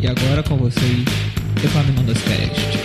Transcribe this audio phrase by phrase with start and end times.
[0.00, 1.04] E agora com vocês,
[1.64, 2.78] Epaminondas Cast.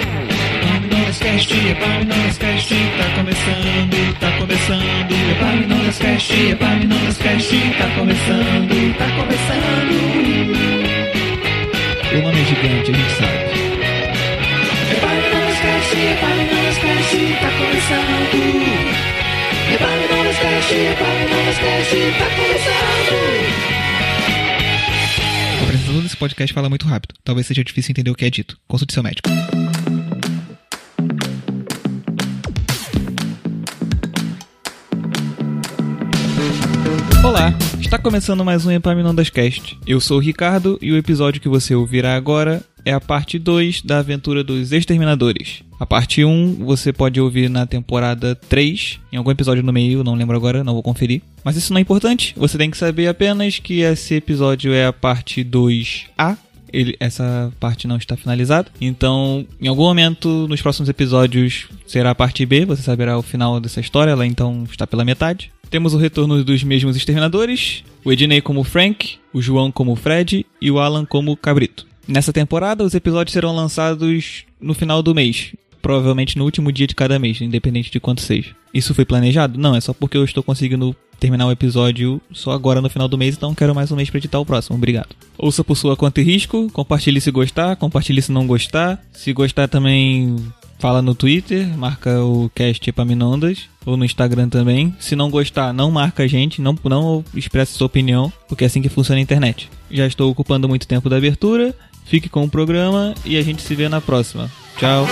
[0.63, 5.11] Epaminondas Cast, Epaminondas Cast, tá começando, tá começando.
[5.31, 9.93] Epaminondas Cast, Epaminondas Cast, tá começando, tá começando.
[12.13, 13.45] O nome é gigante, a gente sabe.
[14.97, 18.41] Epaminondas Cast, Epaminondas Cast, tá começando.
[19.71, 23.92] Epaminondas Cast, Epaminondas Cast, tá começando.
[26.13, 27.15] Desse podcast fala muito rápido.
[27.23, 28.55] Talvez seja difícil entender o que é dito.
[28.67, 29.27] Consulte seu médico.
[37.23, 39.75] Olá, está começando mais um Epaminondas Cast.
[39.87, 43.81] Eu sou o Ricardo e o episódio que você ouvirá agora é a parte 2
[43.81, 45.63] da aventura dos Exterminadores.
[45.79, 50.15] A parte 1 você pode ouvir na temporada 3, em algum episódio no meio, não
[50.15, 51.21] lembro agora, não vou conferir.
[51.43, 54.93] Mas isso não é importante, você tem que saber apenas que esse episódio é a
[54.93, 56.37] parte 2A.
[56.71, 58.71] Ele, essa parte não está finalizada.
[58.81, 63.59] Então, em algum momento nos próximos episódios será a parte B, você saberá o final
[63.59, 65.51] dessa história, ela então está pela metade.
[65.69, 70.71] Temos o retorno dos mesmos exterminadores, o Ednei como Frank, o João como Fred e
[70.71, 71.92] o Alan como Cabrito.
[72.07, 76.95] Nessa temporada, os episódios serão lançados no final do mês, provavelmente no último dia de
[76.95, 78.55] cada mês, independente de quanto seja.
[78.73, 79.59] Isso foi planejado?
[79.59, 83.17] Não, é só porque eu estou conseguindo terminar o episódio só agora no final do
[83.17, 84.75] mês, então quero mais um mês para editar o próximo.
[84.75, 85.15] Obrigado.
[85.37, 89.01] Ouça por sua conta e risco, compartilhe se gostar, compartilhe se não gostar.
[89.13, 90.35] Se gostar também,
[90.79, 94.93] fala no Twitter, marca o cast Epaminondas, ou no Instagram também.
[94.99, 98.81] Se não gostar, não marca a gente, não, não expresse sua opinião, porque é assim
[98.81, 99.69] que funciona a internet.
[99.89, 101.73] Já estou ocupando muito tempo da abertura,
[102.05, 104.49] fique com o programa e a gente se vê na próxima.
[104.77, 105.07] Tchau!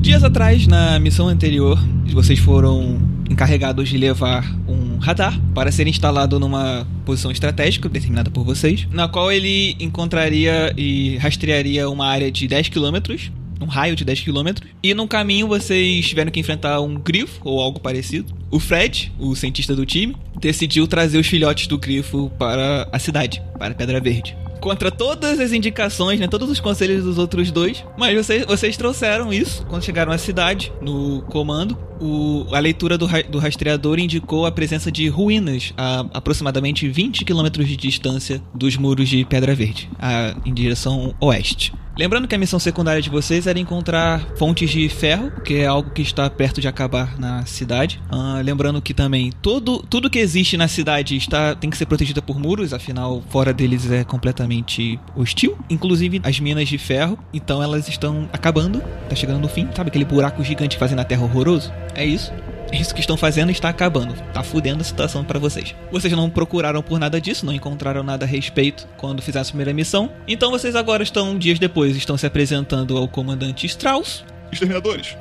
[0.00, 1.78] Dias atrás, na missão anterior,
[2.12, 2.98] vocês foram
[3.30, 4.44] encarregados de levar
[5.02, 11.16] radar para ser instalado numa posição estratégica determinada por vocês, na qual ele encontraria e
[11.18, 13.30] rastrearia uma área de 10 quilômetros,
[13.60, 17.60] um raio de 10 quilômetros, e no caminho vocês tiveram que enfrentar um grifo ou
[17.60, 18.32] algo parecido.
[18.50, 23.42] O Fred, o cientista do time, decidiu trazer os filhotes do grifo para a cidade,
[23.58, 27.84] para Pedra Verde contra todas as indicações, né, todos os conselhos dos outros dois.
[27.98, 31.76] Mas vocês, vocês trouxeram isso quando chegaram à cidade, no comando.
[32.02, 37.68] O, a leitura do, do rastreador indicou a presença de ruínas a aproximadamente 20 quilômetros
[37.68, 41.72] de distância dos muros de Pedra Verde, a, em direção oeste.
[41.96, 45.90] Lembrando que a missão secundária de vocês era encontrar fontes de ferro, que é algo
[45.90, 48.00] que está perto de acabar na cidade.
[48.10, 52.22] Ah, lembrando que também todo, tudo que existe na cidade está tem que ser protegido
[52.22, 55.58] por muros, afinal fora deles é completamente hostil.
[55.68, 59.68] Inclusive as minas de ferro, então elas estão acabando, tá chegando no fim.
[59.76, 61.70] Sabe aquele buraco gigante fazem na Terra horroroso?
[61.94, 62.32] É isso.
[62.72, 65.74] Isso que estão fazendo está acabando, tá fudendo a situação para vocês.
[65.90, 69.74] Vocês não procuraram por nada disso, não encontraram nada a respeito quando fizeram a primeira
[69.74, 70.10] missão.
[70.26, 74.24] Então vocês agora estão, dias depois, estão se apresentando ao comandante Strauss.
[74.50, 75.16] Exterminadores.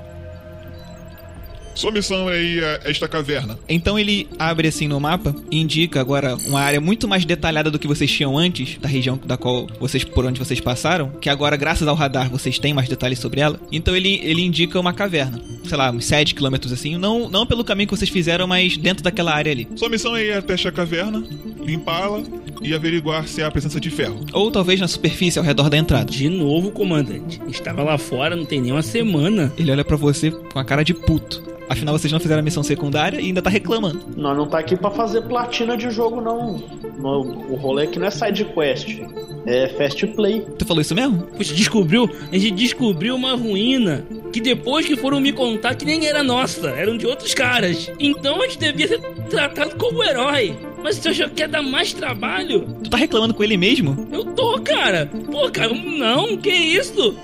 [1.76, 3.58] Sua missão é ir a esta caverna.
[3.68, 7.80] Então ele abre assim no mapa e indica agora uma área muito mais detalhada do
[7.80, 11.56] que vocês tinham antes, da região da qual vocês por onde vocês passaram, que agora
[11.56, 13.60] graças ao radar vocês têm mais detalhes sobre ela.
[13.72, 17.64] Então ele, ele indica uma caverna, sei lá, uns 7 quilômetros assim, não, não pelo
[17.64, 19.68] caminho que vocês fizeram, mas dentro daquela área ali.
[19.76, 21.24] Sua missão é ir até esta caverna,
[21.64, 22.22] limpá-la
[22.62, 24.26] e averiguar se há presença de ferro.
[24.34, 26.12] Ou talvez na superfície ao redor da entrada.
[26.12, 27.42] De novo, comandante.
[27.48, 29.52] Estava lá fora, não tem nem uma semana.
[29.58, 31.52] Ele olha pra você com a cara de puto.
[31.72, 34.04] Afinal, vocês não fizeram a missão secundária e ainda tá reclamando.
[34.18, 36.62] Nós não tá aqui pra fazer platina de jogo, não.
[37.02, 39.00] O rolê aqui não é side quest,
[39.46, 40.42] é fast play.
[40.60, 41.20] Tu falou isso mesmo?
[41.38, 46.06] Poxa, descobriu, a gente descobriu uma ruína que depois que foram me contar que nem
[46.06, 47.90] era nossa, eram de outros caras.
[47.98, 49.00] Então a gente devia ser
[49.30, 50.54] tratado como herói.
[50.84, 52.68] Mas você achou que ia dar mais trabalho?
[52.84, 54.08] Tu tá reclamando com ele mesmo?
[54.12, 55.10] Eu tô, cara.
[55.32, 57.16] Pô, cara, não, que isso?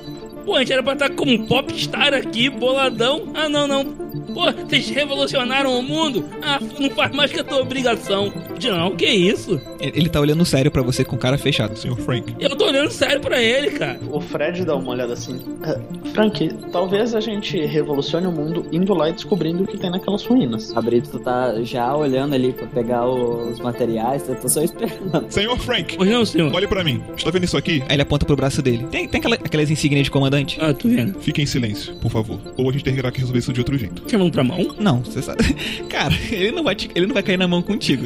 [0.48, 3.24] Pô, a gente era pra estar como um popstar aqui, boladão.
[3.34, 3.84] Ah, não, não.
[3.84, 6.24] Pô, vocês revolucionaram o mundo?
[6.42, 8.32] Ah, não faz mais que a tua obrigação.
[8.64, 9.60] Não, que isso?
[9.80, 11.76] Ele tá olhando sério pra você com cara fechada.
[11.76, 12.34] Senhor Frank.
[12.40, 14.00] Eu tô olhando sério pra ele, cara.
[14.10, 15.38] O Fred dá uma olhada assim.
[15.64, 15.78] "Ah,
[16.14, 20.26] Frank, talvez a gente revolucione o mundo indo lá e descobrindo o que tem naquelas
[20.26, 20.72] ruínas.
[20.72, 25.26] Cabrito, tu tá já olhando ali pra pegar os materiais, eu tô só esperando.
[25.30, 26.54] Senhor Frank, Pois não, senhor?
[26.56, 27.04] olhe pra mim.
[27.18, 27.84] Está vendo isso aqui?
[27.90, 28.86] Aí ele aponta pro braço dele.
[28.90, 30.37] Tem, tem aquela- aquelas insígnias de comandante?
[30.60, 31.20] Ah, tô vendo.
[31.20, 32.40] Fique em silêncio, por favor.
[32.58, 34.04] Ou a gente terá que resolver isso de outro jeito.
[34.10, 34.76] Chamando pra mão?
[34.80, 35.44] Não, você sabe.
[35.90, 38.04] Cara, ele não vai, te- ele não vai cair na mão contigo.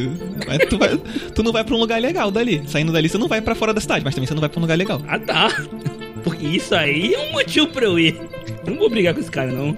[0.48, 0.98] Mas tu, vai,
[1.34, 2.62] tu não vai pra um lugar legal dali.
[2.68, 4.60] Saindo dali, você não vai pra fora da cidade, mas também você não vai pra
[4.60, 5.02] um lugar legal.
[5.08, 5.50] Ah, tá.
[6.24, 8.16] Porque isso aí é um motivo pra eu ir.
[8.66, 9.76] Eu não vou brigar com esse cara, não.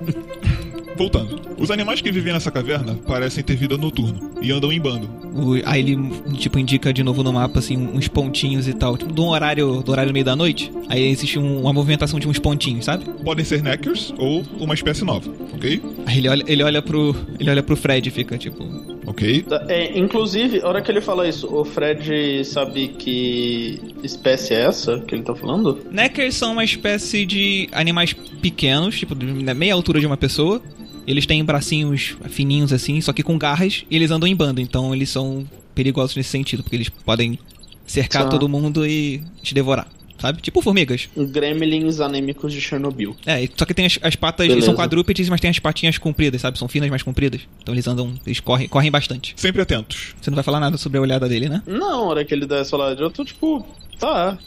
[0.95, 1.41] Voltando.
[1.57, 5.09] Os animais que vivem nessa caverna parecem ter vida noturna e andam em bando.
[5.33, 5.97] O- aí ele,
[6.37, 8.95] tipo, indica de novo no mapa, assim, uns pontinhos e tal.
[8.97, 10.71] Tipo, do horário, do horário meio da noite.
[10.89, 13.05] Aí existe um- uma movimentação de uns pontinhos, sabe?
[13.23, 15.81] Podem ser Neckers ou uma espécie nova, ok?
[16.05, 17.15] Aí ele olha, ele olha pro.
[17.39, 18.63] Ele olha pro Fred e fica, tipo.
[19.05, 19.45] Ok?
[19.67, 24.99] É, inclusive, a hora que ele fala isso, o Fred sabe que espécie é essa
[24.99, 25.79] que ele tá falando?
[25.91, 30.61] Neckers são uma espécie de animais pequenos, tipo, de meia altura de uma pessoa.
[31.05, 34.93] Eles têm bracinhos fininhos assim, só que com garras, e eles andam em bando, então
[34.93, 35.45] eles são
[35.75, 37.37] perigosos nesse sentido, porque eles podem
[37.85, 38.29] cercar Tá.
[38.29, 40.41] todo mundo e te devorar, sabe?
[40.41, 41.09] Tipo formigas.
[41.17, 43.15] Gremlins anêmicos de Chernobyl.
[43.25, 46.39] É, só que tem as, as patas, eles são quadrúpedes, mas tem as patinhas compridas,
[46.39, 46.57] sabe?
[46.57, 47.41] São finas, mais compridas.
[47.61, 49.33] Então eles andam, eles correm, correm bastante.
[49.35, 50.15] Sempre atentos.
[50.21, 51.61] Você não vai falar nada sobre a olhada dele, né?
[51.67, 53.65] Não, a hora que ele dá essa olhada, eu tô tipo,
[53.99, 54.37] tá.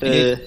[0.00, 0.38] É,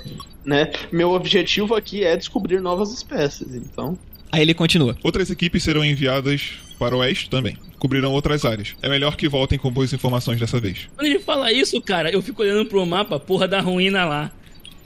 [0.46, 0.72] né?
[0.92, 3.98] Meu objetivo aqui é descobrir novas espécies, então.
[4.32, 4.96] Aí ele continua.
[5.04, 7.58] Outras equipes serão enviadas para o oeste também.
[7.78, 8.76] Cobrirão outras áreas.
[8.82, 10.88] É melhor que voltem com boas informações dessa vez.
[10.96, 14.32] Quando ele fala isso, cara, eu fico olhando pro mapa, porra da ruína lá.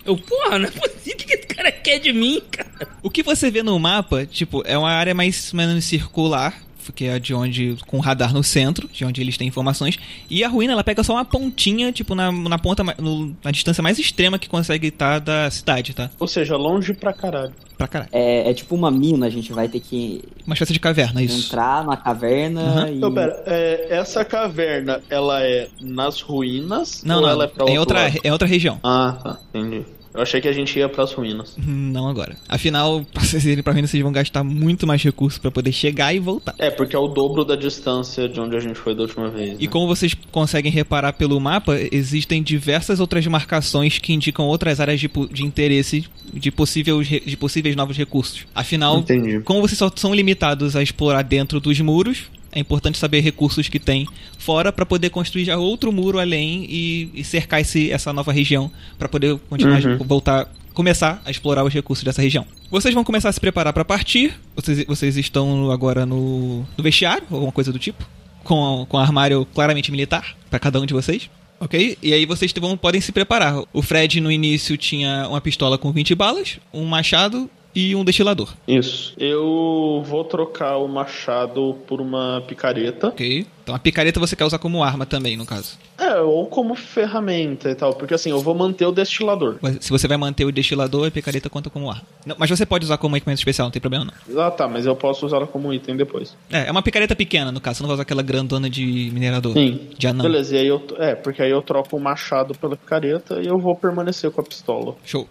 [0.05, 1.13] Eu, porra, não é possível.
[1.13, 2.89] O que que esse cara quer de mim, cara?
[3.01, 6.61] O que você vê no mapa, tipo, é uma área mais ou menos circular,
[6.91, 9.97] que é de onde, com radar no centro, de onde eles têm informações,
[10.29, 13.81] e a ruína, ela pega só uma pontinha, tipo, na, na ponta, no- na distância
[13.83, 16.09] mais extrema que consegue estar da cidade, tá?
[16.19, 17.53] Ou seja, longe pra caralho.
[17.77, 18.09] Pra caralho.
[18.13, 21.47] É, é tipo uma mina, a gente vai ter que Uma espécie de caverna, isso.
[21.47, 22.89] entrar na caverna Aham.
[22.89, 22.97] e.
[22.97, 27.03] Então, pera, é, essa caverna, ela é nas ruínas?
[27.03, 28.19] Não, ou não, ela é pra é em outro outra, lado?
[28.23, 28.79] é outra região.
[28.83, 29.85] Ah, tá, entendi.
[30.13, 31.55] Eu achei que a gente ia pras ruínas.
[31.57, 32.35] Não agora.
[32.47, 36.13] Afinal, pra vocês irem pra ruína, vocês vão gastar muito mais recursos pra poder chegar
[36.13, 36.53] e voltar.
[36.57, 39.57] É, porque é o dobro da distância de onde a gente foi da última vez.
[39.59, 39.67] E né?
[39.67, 45.09] como vocês conseguem reparar pelo mapa, existem diversas outras marcações que indicam outras áreas de,
[45.31, 48.45] de interesse de possíveis, de possíveis novos recursos.
[48.53, 49.39] Afinal, Entendi.
[49.41, 53.79] como vocês só são limitados a explorar dentro dos muros, é importante saber recursos que
[53.79, 54.07] tem
[54.37, 58.71] fora para poder construir já outro muro além e, e cercar esse, essa nova região
[58.97, 59.97] para poder continuar Uhum.
[59.97, 62.45] voltar começar a explorar os recursos dessa região.
[62.69, 64.33] Vocês vão começar a se preparar para partir.
[64.55, 68.07] Vocês, vocês estão agora no, no vestiário, ou alguma coisa do tipo,
[68.43, 71.29] com, com armário claramente militar para cada um de vocês.
[71.59, 71.97] Ok?
[72.01, 73.63] E aí vocês vão, podem se preparar.
[73.71, 78.49] O Fred no início tinha uma pistola com 20 balas, um machado e um destilador.
[78.67, 79.13] Isso.
[79.17, 83.07] Eu vou trocar o machado por uma picareta.
[83.07, 83.45] Ok?
[83.63, 85.77] Então a picareta você quer usar como arma também, no caso.
[85.97, 87.93] É, ou como ferramenta e tal.
[87.93, 89.57] Porque assim, eu vou manter o destilador.
[89.79, 92.03] Se você vai manter o destilador, a picareta conta como arma.
[92.25, 94.41] Não, mas você pode usar como equipamento especial, não tem problema não.
[94.41, 96.35] Ah, tá, mas eu posso usá-la como item depois.
[96.51, 97.77] É, é uma picareta pequena, no caso.
[97.77, 99.53] Você não vai usar aquela grandona de minerador.
[99.53, 99.79] Sim.
[99.97, 100.23] De anão.
[100.23, 100.85] Beleza, e aí eu.
[100.99, 104.43] É, porque aí eu troco o machado pela picareta e eu vou permanecer com a
[104.43, 104.95] pistola.
[105.05, 105.27] Show.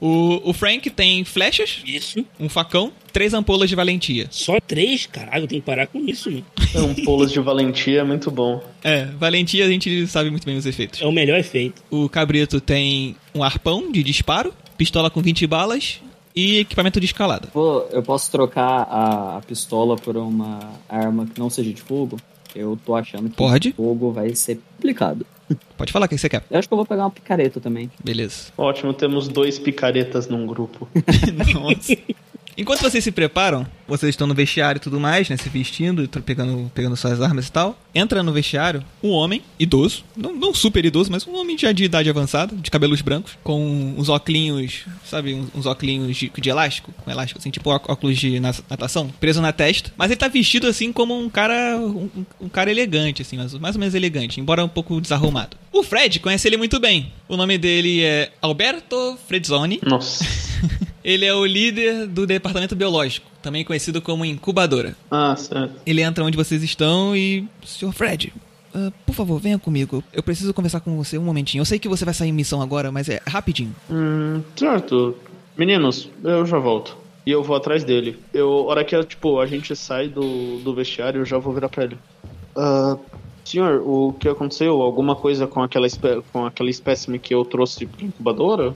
[0.00, 2.24] O, o Frank tem flechas, Isso.
[2.38, 4.26] um facão, três ampolas de valentia.
[4.30, 5.06] Só três?
[5.06, 6.44] Caralho, eu tenho que parar com isso, mano.
[6.74, 8.62] Ampolas de valentia é muito bom.
[8.84, 11.00] É, valentia a gente sabe muito bem os efeitos.
[11.00, 11.82] É o melhor efeito.
[11.90, 16.00] O cabrito tem um arpão de disparo, pistola com 20 balas
[16.34, 17.48] e equipamento de escalada.
[17.52, 22.18] Pô, eu posso trocar a, a pistola por uma arma que não seja de fogo?
[22.54, 23.72] Eu tô achando que Pode.
[23.72, 25.26] fogo vai ser complicado.
[25.76, 26.42] Pode falar o que você quer.
[26.50, 27.90] Eu acho que eu vou pegar uma picareta também.
[28.02, 28.46] Beleza.
[28.56, 30.88] Ótimo, temos dois picaretas num grupo.
[31.54, 31.96] Nossa.
[32.56, 35.36] Enquanto vocês se preparam, vocês estão no vestiário e tudo mais, né?
[35.36, 37.78] Se vestindo, pegando, pegando suas armas e tal.
[37.94, 41.84] Entra no vestiário um homem, idoso, não, não super idoso, mas um homem já de
[41.84, 46.92] idade avançada, de cabelos brancos, com uns óculos, sabe, uns, uns óculos de, de elástico,
[47.04, 49.92] com elástico, assim, tipo óculos de na- natação, preso na testa.
[49.96, 52.08] Mas ele tá vestido assim como um cara, um,
[52.40, 55.56] um cara elegante, assim, mas mais ou menos elegante, embora um pouco desarrumado.
[55.72, 57.12] O Fred conhece ele muito bem.
[57.28, 59.78] O nome dele é Alberto Fredzoni.
[59.82, 60.24] Nossa.
[61.06, 64.96] Ele é o líder do departamento biológico, também conhecido como incubadora.
[65.08, 65.76] Ah, certo.
[65.86, 67.46] Ele entra onde vocês estão e.
[67.64, 67.92] Sr.
[67.92, 68.32] Fred,
[68.74, 70.02] ah, por favor, venha comigo.
[70.12, 71.62] Eu preciso conversar com você um momentinho.
[71.62, 73.72] Eu sei que você vai sair em missão agora, mas é rapidinho.
[73.88, 75.16] Hum, certo.
[75.56, 76.96] Meninos, eu já volto.
[77.24, 78.18] E eu vou atrás dele.
[78.34, 81.84] Eu, hora que tipo, a gente sai do, do vestiário, eu já vou virar pra
[81.84, 81.96] ele.
[82.56, 82.96] Ah,
[83.44, 84.82] senhor, o que aconteceu?
[84.82, 85.86] Alguma coisa com aquela,
[86.32, 88.74] com aquela espécime que eu trouxe pra incubadora?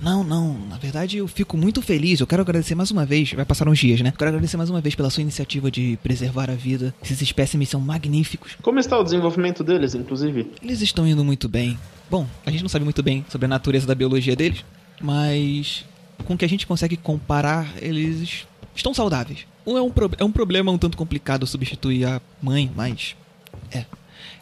[0.00, 0.58] Não, não.
[0.68, 2.20] Na verdade, eu fico muito feliz.
[2.20, 3.32] Eu quero agradecer mais uma vez.
[3.32, 4.10] Vai passar uns dias, né?
[4.10, 6.94] Eu quero agradecer mais uma vez pela sua iniciativa de preservar a vida.
[7.02, 8.56] Esses espécimes são magníficos.
[8.62, 10.50] Como está o desenvolvimento deles, inclusive?
[10.62, 11.78] Eles estão indo muito bem.
[12.10, 14.64] Bom, a gente não sabe muito bem sobre a natureza da biologia deles,
[15.00, 15.84] mas
[16.24, 19.46] com o que a gente consegue comparar, eles estão saudáveis.
[19.66, 23.16] É um, é um problema um tanto complicado substituir a mãe, mas.
[23.70, 23.84] É.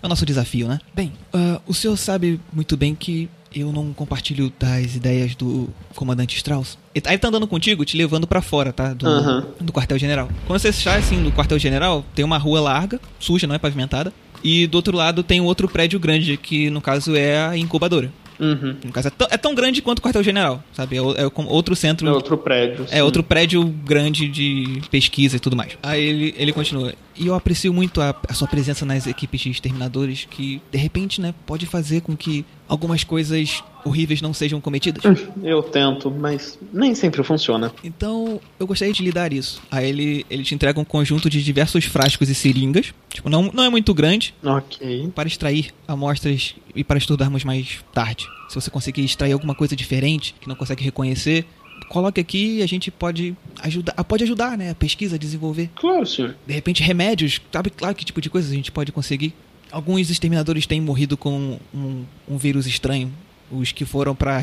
[0.03, 0.81] É o nosso desafio, né?
[0.95, 6.37] Bem, ah, o senhor sabe muito bem que eu não compartilho das ideias do comandante
[6.37, 6.79] Strauss.
[6.95, 8.93] Ele tá, ele tá andando contigo, te levando pra fora, tá?
[8.95, 9.47] Do, Aham.
[9.61, 10.29] do quartel-general.
[10.47, 14.13] Quando você sai assim do quartel-general, tem uma rua larga, suja, não é pavimentada.
[14.43, 18.11] E do outro lado tem outro prédio grande, que no caso é a incubadora.
[18.39, 18.75] Uhum.
[18.83, 20.97] No caso, é, tão- é tão grande quanto o quartel-general, sabe?
[20.97, 22.09] É, é outro centro.
[22.09, 22.85] É outro prédio.
[22.91, 23.03] É sim.
[23.03, 25.77] outro prédio grande de pesquisa e tudo mais.
[25.83, 26.95] Aí ele, ele continua.
[27.17, 31.21] E eu aprecio muito a, a sua presença nas equipes de exterminadores, que de repente,
[31.21, 35.03] né, pode fazer com que algumas coisas horríveis não sejam cometidas.
[35.43, 37.73] Eu tento, mas nem sempre funciona.
[37.83, 39.61] Então, eu gostaria de lhe dar isso.
[39.71, 42.93] Aí ele, ele te entrega um conjunto de diversos frascos e seringas.
[43.09, 45.11] Tipo, não, não é muito grande, Ok.
[45.15, 48.27] para extrair amostras e para estudarmos mais tarde.
[48.49, 51.47] Se você conseguir extrair alguma coisa diferente que não consegue reconhecer,
[51.89, 55.71] coloque aqui e a gente pode ajudar, ah, pode ajudar, né, a pesquisa a desenvolver.
[55.75, 56.37] Claro, senhor.
[56.47, 59.35] De repente remédios, sabe claro que tipo de coisas a gente pode conseguir.
[59.71, 63.13] Alguns exterminadores têm morrido com um, um vírus estranho,
[63.51, 64.43] os que foram para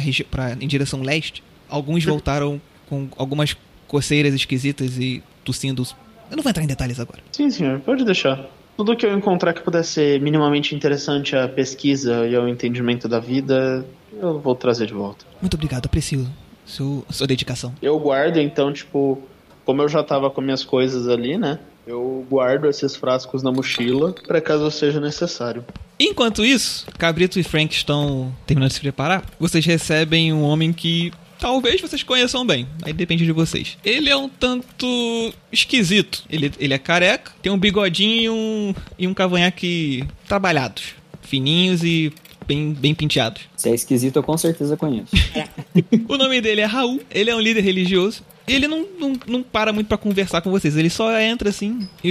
[0.60, 1.44] em direção leste.
[1.70, 3.56] Alguns voltaram com algumas
[3.88, 5.86] coceiras esquisitas e tossindo.
[6.30, 7.20] Eu não vou entrar em detalhes agora.
[7.32, 7.80] Sim, senhor.
[7.82, 8.50] Pode deixar.
[8.78, 13.20] Tudo que eu encontrar que pudesse ser minimamente interessante à pesquisa e ao entendimento da
[13.20, 15.26] vida, eu vou trazer de volta.
[15.42, 16.28] Muito obrigado, aprecio
[16.68, 17.74] seu, sua dedicação.
[17.82, 19.22] Eu guardo, então, tipo,
[19.66, 21.60] como eu já tava com minhas coisas ali, né?
[21.86, 25.66] Eu guardo esses frascos na mochila para caso seja necessário.
[26.00, 29.26] Enquanto isso, Cabrito e Frank estão terminando de se preparar.
[29.40, 32.68] Vocês recebem um homem que talvez vocês conheçam bem.
[32.84, 33.78] Aí depende de vocês.
[33.84, 36.24] Ele é um tanto esquisito.
[36.30, 40.96] Ele, ele é careca, tem um bigodinho e um, e um cavanhaque trabalhados.
[41.22, 42.14] Fininhos e
[42.48, 43.42] bem, bem penteados.
[43.56, 45.12] Se é esquisito, eu com certeza conheço.
[46.10, 48.24] O nome dele é Raul, ele é um líder religioso.
[48.48, 52.10] Ele não, não, não para muito pra conversar com vocês, ele só entra assim e,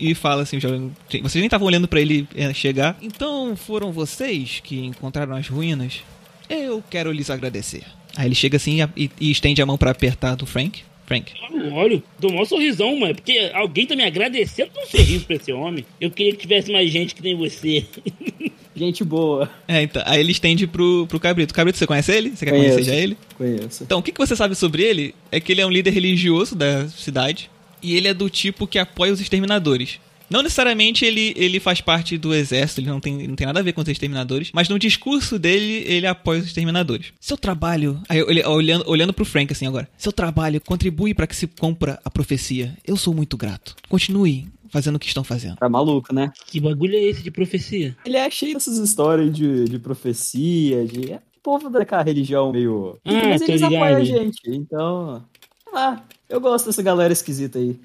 [0.00, 2.96] e, e fala assim: vocês nem estavam olhando pra ele é, chegar.
[3.02, 6.00] Então foram vocês que encontraram as ruínas?
[6.48, 7.82] Eu quero lhes agradecer.
[8.16, 10.82] Aí ele chega assim e, e estende a mão pra apertar do Frank.
[11.04, 11.32] Frank.
[11.72, 13.14] Olha, dou um maior sorrisão, mano.
[13.14, 15.84] Porque alguém tá me agradecendo por um sorriso pra esse homem.
[16.00, 17.84] Eu queria que tivesse mais gente que nem você.
[18.74, 19.50] Gente boa.
[19.68, 21.52] É, então, aí ele estende pro, pro Cabrito.
[21.52, 22.30] Cabrito, você conhece ele?
[22.30, 22.74] Você quer Conheço.
[22.74, 23.16] conhecer já ele?
[23.36, 23.84] Conheço.
[23.84, 26.54] Então, o que, que você sabe sobre ele é que ele é um líder religioso
[26.54, 27.50] da cidade
[27.82, 29.98] e ele é do tipo que apoia os exterminadores.
[30.30, 33.62] Não necessariamente ele, ele faz parte do exército, ele não tem, não tem nada a
[33.62, 37.08] ver com os exterminadores, mas no discurso dele, ele apoia os exterminadores.
[37.20, 38.00] Seu trabalho.
[38.08, 39.86] Aí ele olhando, olhando pro Frank assim agora.
[39.98, 42.74] Seu trabalho contribui para que se cumpra a profecia.
[42.86, 43.76] Eu sou muito grato.
[43.90, 45.56] Continue fazendo o que estão fazendo.
[45.56, 46.32] Tá maluco, né?
[46.46, 47.94] Que bagulho é esse de profecia?
[48.04, 51.12] Ele é cheio dessas histórias de, de profecia, de.
[51.12, 52.98] É o povo daquela religião meio.
[53.04, 53.74] Ah, Mas eles ligado.
[53.74, 54.40] apoiam a gente.
[54.46, 55.22] Então.
[55.62, 57.78] sei lá, eu gosto dessa galera esquisita aí.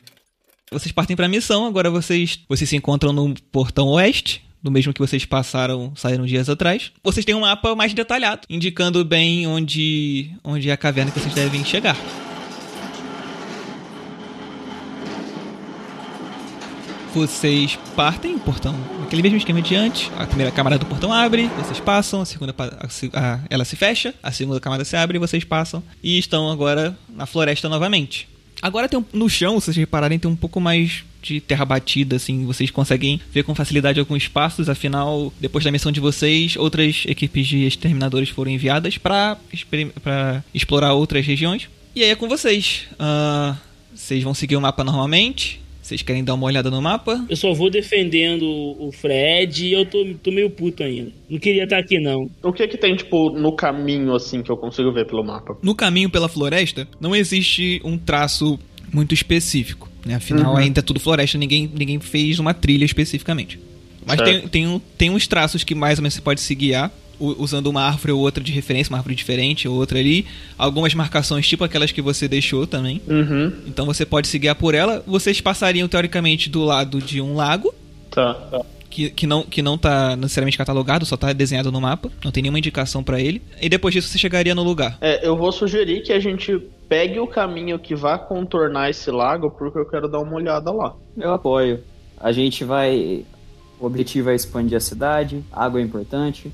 [0.71, 4.99] Vocês partem pra missão, agora vocês, vocês se encontram no portão oeste, do mesmo que
[4.99, 6.91] vocês passaram, saíram dias atrás.
[7.03, 11.33] Vocês têm um mapa mais detalhado, indicando bem onde, onde é a caverna que vocês
[11.33, 11.95] devem chegar.
[17.17, 20.11] Vocês partem portão, aquele mesmo esquema de antes.
[20.19, 22.87] A primeira camada do portão abre, vocês passam, a segunda a
[23.19, 27.25] a- ela se fecha, a segunda camada se abre, vocês passam e estão agora na
[27.25, 28.29] floresta novamente.
[28.61, 32.17] Agora tem um, no chão, se vocês repararem, tem um pouco mais de terra batida,
[32.17, 37.03] assim, vocês conseguem ver com facilidade alguns espaços, afinal, depois da missão de vocês, outras
[37.07, 39.37] equipes de exterminadores foram enviadas para
[40.53, 41.67] explorar outras regiões.
[41.95, 42.83] E aí é com vocês.
[42.99, 43.55] Ah,
[43.93, 45.61] vocês vão seguir o mapa normalmente.
[45.87, 47.25] Vocês querem dar uma olhada no mapa?
[47.29, 51.13] Eu só vou defendendo o Fred e eu tô, tô meio puto ainda.
[51.29, 52.29] Não queria estar aqui, não.
[52.43, 55.57] O que que tem, tipo, no caminho, assim, que eu consigo ver pelo mapa?
[55.63, 58.59] No caminho pela floresta, não existe um traço
[58.91, 59.89] muito específico.
[60.05, 60.15] Né?
[60.15, 60.57] Afinal, Uhum.
[60.57, 63.57] ainda é tudo floresta, ninguém, ninguém fez uma trilha especificamente.
[64.05, 64.41] Mas Certo.
[64.41, 67.67] tem, tem, um- tem uns traços que mais ou menos você pode se guiar, usando
[67.67, 70.25] uma árvore ou outra de referência, uma árvore diferente ou outra ali.
[70.57, 73.01] Algumas marcações, tipo aquelas que você deixou também.
[73.07, 73.53] Uhum.
[73.67, 75.03] Então você pode se guiar por ela.
[75.05, 77.73] Vocês passariam, teoricamente, do lado de um lago,
[78.09, 78.61] Tá, tá.
[78.89, 82.09] que, que, não, que não tá necessariamente catalogado, só tá desenhado no mapa.
[82.23, 83.41] Não tem nenhuma indicação pra ele.
[83.61, 84.97] E depois disso você chegaria no lugar.
[85.01, 86.57] É, eu vou sugerir que a gente
[86.89, 90.95] pegue o caminho que vá contornar esse lago, porque eu quero dar uma olhada lá.
[91.17, 91.83] Eu apoio.
[92.19, 93.23] A gente vai.
[93.79, 96.51] O objetivo é expandir a cidade, água é importante.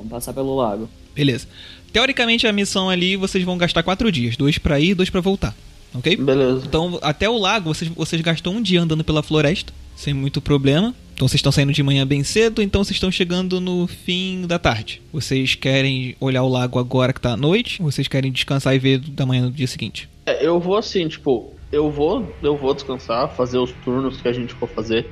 [0.00, 0.88] Vamos passar pelo lago.
[1.14, 1.46] Beleza.
[1.92, 5.54] Teoricamente a missão ali vocês vão gastar quatro dias, dois pra ir, dois pra voltar,
[5.92, 6.16] ok?
[6.16, 6.64] Beleza.
[6.66, 10.94] Então até o lago vocês, vocês gastam um dia andando pela floresta, sem muito problema.
[11.14, 14.58] Então vocês estão saindo de manhã bem cedo, então vocês estão chegando no fim da
[14.58, 15.02] tarde.
[15.12, 17.82] Vocês querem olhar o lago agora que tá à noite?
[17.82, 20.08] Ou vocês querem descansar e ver da manhã do dia seguinte?
[20.24, 24.32] É, eu vou assim, tipo, eu vou, eu vou descansar, fazer os turnos que a
[24.32, 25.06] gente for fazer.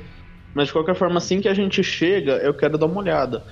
[0.54, 3.44] Mas de qualquer forma, assim que a gente chega, eu quero dar uma olhada.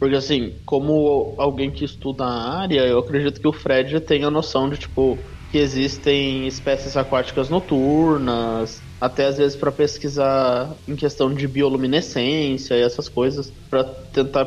[0.00, 4.30] Porque assim, como alguém que estuda a área, eu acredito que o Fred tenha a
[4.30, 5.18] noção de tipo
[5.52, 12.80] que existem espécies aquáticas noturnas, até às vezes para pesquisar em questão de bioluminescência e
[12.80, 14.46] essas coisas, para tentar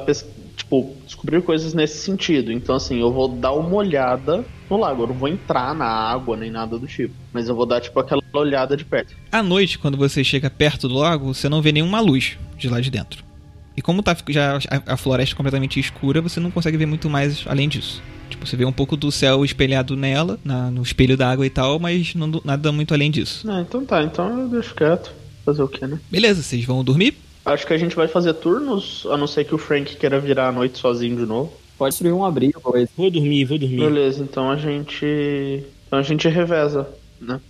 [0.55, 2.51] tipo descobrir coisas nesse sentido.
[2.51, 6.35] Então assim, eu vou dar uma olhada no lago, eu não vou entrar na água
[6.35, 9.13] nem nada do tipo, mas eu vou dar tipo aquela olhada de perto.
[9.31, 12.79] À noite, quando você chega perto do lago, você não vê nenhuma luz de lá
[12.79, 13.32] de dentro.
[13.75, 17.67] E como tá já a, floresta completamente escura, você não consegue ver muito mais além
[17.67, 18.01] disso.
[18.29, 21.49] Tipo, você vê um pouco do céu espelhado nela, na, no espelho da água e
[21.49, 23.49] tal, mas não, nada muito além disso.
[23.49, 25.11] Ah, então tá, então eu deixo quieto.
[25.45, 25.99] Fazer o que, né?
[26.09, 27.15] Beleza, vocês vão dormir?
[27.45, 30.47] Acho que a gente vai fazer turnos, a não ser que o Frank queira virar
[30.47, 31.51] a noite sozinho de novo.
[31.77, 32.89] Pode destruir um abrigo, coisa.
[32.95, 33.79] Vou dormir, vou dormir.
[33.79, 35.63] Beleza, então a gente.
[35.85, 36.87] Então a gente reveza,
[37.19, 37.41] né?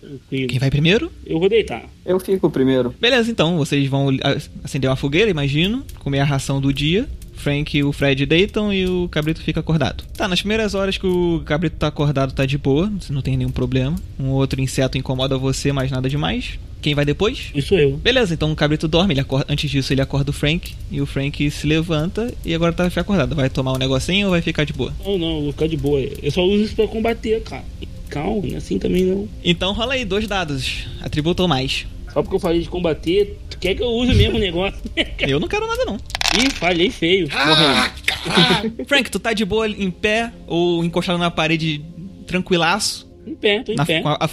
[0.00, 0.48] Tranquilo.
[0.48, 1.10] Quem vai primeiro?
[1.26, 1.84] Eu vou deitar.
[2.04, 2.94] Eu fico primeiro.
[3.00, 7.08] Beleza, então vocês vão a- acender uma fogueira, imagino, comer a ração do dia.
[7.34, 10.04] Frank e o Fred deitam e o Cabrito fica acordado.
[10.14, 13.34] Tá, nas primeiras horas que o Cabrito tá acordado tá de boa, você não tem
[13.34, 13.96] nenhum problema.
[14.18, 16.58] Um outro inseto incomoda você, mas nada demais.
[16.82, 17.50] Quem vai depois?
[17.54, 17.96] Isso eu.
[17.96, 21.06] Beleza, então o Cabrito dorme, ele acorda, antes disso ele acorda o Frank e o
[21.06, 23.34] Frank se levanta e agora tá acordado.
[23.34, 24.92] Vai tomar um negocinho ou vai ficar de boa?
[25.02, 25.98] Não, não, vou ficar de boa.
[26.22, 27.64] Eu só uso isso pra combater, cara.
[28.10, 29.28] Calma, não é assim também não.
[29.44, 31.86] Então rola aí dois dados, atributo ou mais.
[32.12, 34.78] Só porque eu falei de combater, tu quer que eu use mesmo o negócio?
[35.20, 35.96] Eu não quero nada não.
[35.96, 37.28] Ih, falhei feio.
[37.28, 38.84] Morrendo.
[38.86, 41.80] Frank, tu tá de boa em pé ou encostado na parede
[42.26, 43.08] tranquilaço?
[43.26, 44.02] Em pé, tô em Na- pé.
[44.04, 44.28] a- a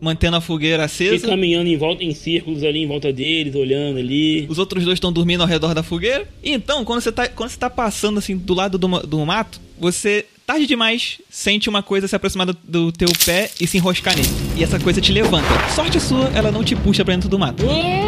[0.00, 1.28] mantendo a fogueira Fiquei acesa.
[1.28, 4.46] caminhando em volta, em círculos ali, em volta deles, olhando ali.
[4.48, 6.26] Os outros dois estão dormindo ao redor da fogueira.
[6.42, 9.60] E então, quando você tá, quando você tá passando assim do lado do, do mato,
[9.78, 14.14] você, tarde demais, sente uma coisa se aproximar do, do teu pé e se enroscar
[14.14, 14.28] nele.
[14.56, 15.48] E essa coisa te levanta.
[15.74, 17.64] Sorte sua, ela não te puxa pra dentro do mato.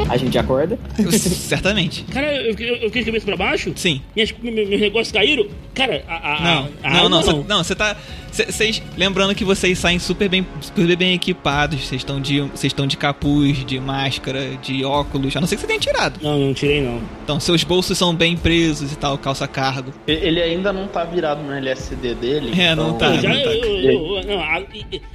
[0.09, 0.79] A gente acorda.
[1.11, 2.05] Certamente.
[2.05, 3.73] Cara, eu, eu, eu fiquei de cabeça pra baixo?
[3.75, 4.01] Sim.
[4.15, 5.47] Minhas, me- me- meus negócios caíram?
[5.75, 7.97] Cara, a, a, Não, a, a não, não, não, você tá.
[8.33, 8.83] Vocês.
[8.99, 11.81] Lembrando que vocês saem super bem, super bem equipados.
[11.87, 12.41] Vocês estão de.
[12.43, 15.35] Vocês estão de capuz, de máscara, de óculos.
[15.37, 16.21] A não ser que você tenha tirado.
[16.23, 17.01] Não, não tirei não.
[17.25, 19.93] Então, seus bolsos são bem presos e tal, calça cargo.
[20.07, 22.61] Ele ainda não tá virado no LSD dele.
[22.61, 23.16] É, não então- tá.
[23.21, 23.37] Já, tá.
[23.37, 24.63] eu- eu- eu- não, a-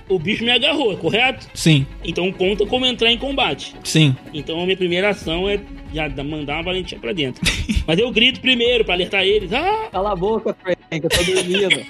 [0.10, 1.48] o bicho me agarrou, correto?
[1.54, 3.76] Sim, Então conta como entrar em combate.
[3.84, 4.16] sim.
[4.34, 5.60] Então a minha primeira ação é
[5.94, 7.42] já da- mandar uma valentia pra dentro.
[7.88, 9.52] Mas eu grito primeiro pra alertar eles.
[9.54, 9.88] Ah!
[9.92, 11.86] Cala a boca, Frank, eu tô dormindo.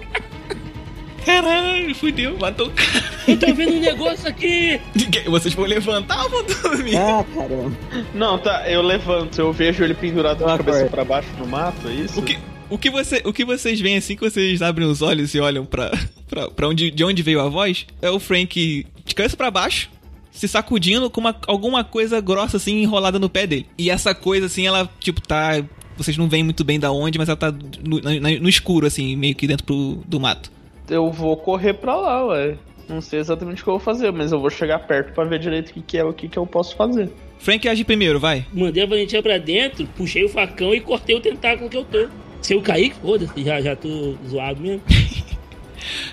[1.24, 3.14] Caralho, fudeu, matou o cara.
[3.26, 4.78] Eu tô vendo um negócio aqui!
[5.26, 6.96] Vocês vão levantar ou vão dormir?
[6.96, 7.72] ah, caramba.
[8.14, 11.88] Não, tá, eu levanto, eu vejo ele pendurado de Eu cabeça pra baixo no mato,
[11.88, 12.20] é isso?
[12.20, 15.34] O que, o, que você, o que vocês veem assim que vocês abrem os olhos
[15.34, 15.90] e olham pra,
[16.28, 19.88] pra, pra onde, de onde veio a voz é o Frank de cabeça pra baixo,
[20.30, 23.66] se sacudindo com uma, alguma coisa grossa assim enrolada no pé dele.
[23.78, 25.64] E essa coisa assim, ela tipo tá.
[25.96, 29.16] Vocês não veem muito bem da onde, mas ela tá no, na- no escuro, assim,
[29.16, 30.52] meio que dentro pro, do mato.
[30.88, 32.56] Eu vou correr pra lá, ué.
[32.88, 35.38] Não sei exatamente o que eu vou fazer, mas eu vou chegar perto pra ver
[35.38, 37.10] direito o que, que é o que, que eu posso fazer.
[37.38, 38.44] Frank age primeiro, vai.
[38.52, 42.06] Mandei a valentia pra dentro, puxei o facão e cortei o tentáculo que eu tô.
[42.42, 44.82] Se eu cair, foda-se, já, já tô zoado mesmo.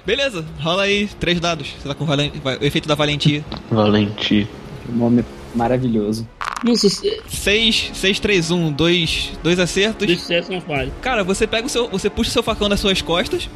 [0.06, 1.74] Beleza, rola aí três dados.
[1.80, 2.32] Você tá com valen-
[2.62, 3.44] o efeito da valentia.
[3.70, 4.48] Valente.
[4.90, 5.24] Um nome
[5.56, 6.28] maravilhoso.
[6.64, 10.08] Nossa, se- 6, 6, 3, 1, 2, dois acertos.
[10.08, 10.92] de sucesso não falha.
[11.02, 11.88] Cara, você pega o seu.
[11.90, 13.50] Você puxa o seu facão das suas costas.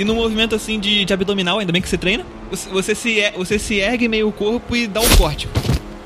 [0.00, 3.22] E no movimento assim de, de abdominal, ainda bem que você treina, você, você se,
[3.36, 5.46] você se ergue meio o corpo e dá um corte.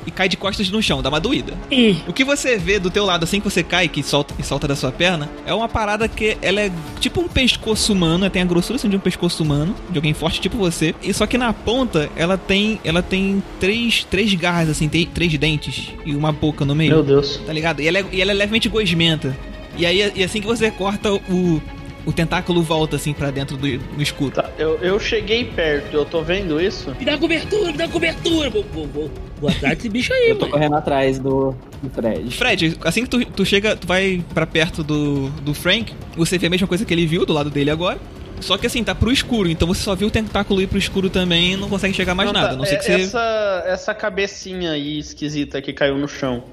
[0.05, 1.55] E cai de costas no chão, dá uma doída.
[1.71, 4.43] Hum, O que você vê do teu lado assim que você cai, que solta, e
[4.43, 8.31] solta da sua perna, é uma parada que ela é tipo um pescoço humano, ela
[8.31, 10.93] tem a grossura assim, de um pescoço humano, de alguém forte tipo você.
[11.01, 15.39] E só que na ponta ela tem ela tem três, três garras assim, tem três
[15.39, 16.91] dentes e uma boca no meio.
[16.95, 17.41] Meu Deus.
[17.47, 17.81] Tá ligado?
[17.81, 19.39] E ela é, e ela é levemente gosmenta.
[19.79, 21.63] E aí, e assim que você corta, o,
[22.07, 24.31] o tentáculo volta assim pra dentro do, do escuro.
[24.33, 26.95] Tá, eu, eu cheguei perto, eu tô vendo isso?
[26.99, 28.51] me dá cobertura, me dá cobertura.
[28.51, 30.53] Vou, vou, vou, vou atrás desse bicho aí, Eu tô mano.
[30.53, 32.31] correndo atrás do, do Fred.
[32.37, 36.47] Fred, assim que tu, tu chega, tu vai pra perto do, do Frank, você vê
[36.47, 37.99] a mesma coisa que ele viu do lado dele agora.
[38.41, 41.09] Só que assim, tá pro escuro, então você só viu o tentáculo ir pro escuro
[41.09, 42.49] também e não consegue enxergar mais Não, nada.
[42.51, 46.45] tá, não ser é- que você essa, essa cabecinha aí esquisita que caiu no chão.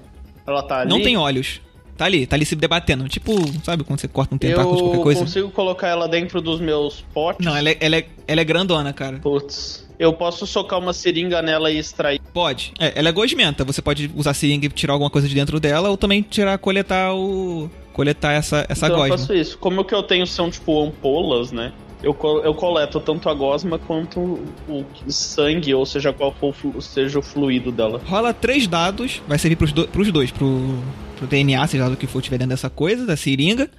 [0.48, 0.90] Ela tá ali.
[0.90, 1.60] não tem olhos.
[2.02, 3.08] Tá ali, tá ali se debatendo.
[3.08, 3.32] Tipo,
[3.64, 5.20] sabe quando você corta um tentáculo de qualquer Eu coisa?
[5.20, 7.46] consigo colocar ela dentro dos meus potes?
[7.46, 9.20] Não, ela é, ela, é, ela é grandona, cara.
[9.20, 9.88] Putz.
[10.00, 12.20] Eu posso socar uma seringa nela e extrair.
[12.34, 12.74] Pode.
[12.80, 13.64] É, ela é gosmenta.
[13.64, 17.14] Você pode usar seringa e tirar alguma coisa de dentro dela, ou também tirar, coletar
[17.14, 17.70] o.
[17.94, 19.18] coletar essa, essa então eu gosma.
[19.20, 19.56] faço isso.
[19.60, 21.72] Como o que eu tenho são, tipo, ampolas, né?
[22.04, 24.20] Eu, eu coleto tanto a gosma quanto
[24.68, 28.02] o sangue, ou seja, qual for seja o fluido dela.
[28.06, 30.80] Rola três dados, vai servir pros, do, pros dois, pro,
[31.18, 33.70] pro DNA, seja lá do que for tiver dentro dessa coisa, da seringa.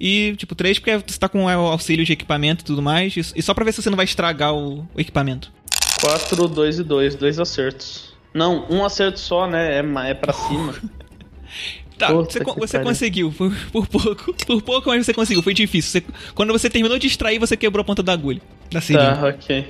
[0.00, 3.16] E, tipo, três porque você tá com o auxílio de equipamento e tudo mais.
[3.16, 5.52] E, e só pra ver se você não vai estragar o, o equipamento.
[6.00, 8.12] 4, 2 e 2, dois acertos.
[8.34, 9.78] Não, um acerto só, né?
[9.78, 10.74] É, é pra cima.
[11.98, 14.34] Tá, você, você conseguiu, por, por pouco.
[14.46, 16.00] Por pouco, mas você conseguiu, foi difícil.
[16.00, 18.40] Você- quando você terminou de extrair, você quebrou a ponta da agulha.
[18.70, 19.16] Da seringa.
[19.16, 19.66] tá, ok.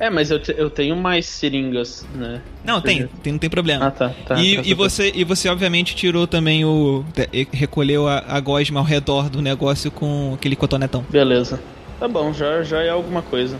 [0.00, 2.40] É, mas eu, te- eu tenho mais seringas, né?
[2.64, 3.86] Não, tem, tem, não tem problema.
[3.86, 4.10] Ah, tá.
[4.26, 7.04] tá e, tá, e tá, você, e você, obviamente, tirou também o.
[7.32, 11.02] e- Recolheu a, a gosma ao redor do negócio com aquele cotonetão.
[11.02, 11.10] tá.
[11.10, 11.60] Beleza.
[11.98, 13.58] Tá bom, já, já é alguma coisa.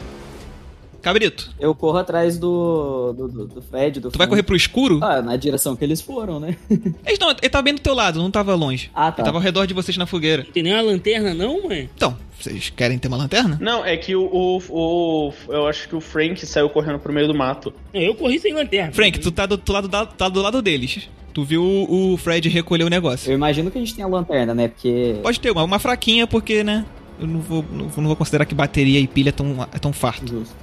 [1.03, 4.99] Cabrito, Eu corro atrás do, do, do, do Fred, do tu vai correr pro escuro?
[5.03, 6.57] Ah, na direção que eles foram, né?
[7.07, 8.91] Eles não, ele tava bem do teu lado, não tava longe.
[8.95, 9.23] Ah, tá.
[9.23, 10.43] Ele tava ao redor de vocês na fogueira.
[10.45, 11.89] Não tem nem uma lanterna, não, mãe?
[11.95, 13.57] Então, vocês querem ter uma lanterna?
[13.61, 17.27] Não, é que o, o, o- Eu acho que o Frank saiu correndo pro meio
[17.29, 17.73] do mato.
[17.95, 18.93] Eu corri sem lanterna.
[18.93, 21.09] Frank, tu tá do, tu lado, da- tá do lado deles.
[21.33, 23.31] Tu viu o, o Fred recolher o negócio.
[23.31, 24.69] Eu imagino que a gente tem a lanterna, né?
[24.69, 25.17] Porque.
[25.23, 26.85] Pode ter uma, uma fraquinha, porque, né?
[27.21, 29.79] Eu não vou, não, vou- não vou considerar que bateria e pilha é tão, é
[29.79, 30.27] tão farto.
[30.29, 30.55] Justo.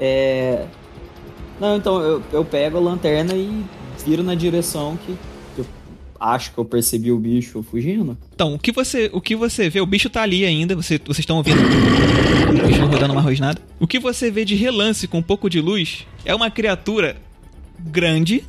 [0.00, 0.64] É.
[1.60, 3.62] Não, então eu, eu pego a lanterna e
[4.04, 5.14] viro na direção que
[5.54, 5.66] que eu
[6.18, 8.16] acho que eu percebi o bicho fugindo.
[8.34, 11.18] Então, o que você, o que você vê, o bicho tá ali ainda, você, vocês
[11.20, 13.60] estão ouvindo o bicho rodando uma rosnada.
[13.78, 17.16] O que você vê de relance com um pouco de luz é uma criatura
[17.78, 18.44] grande,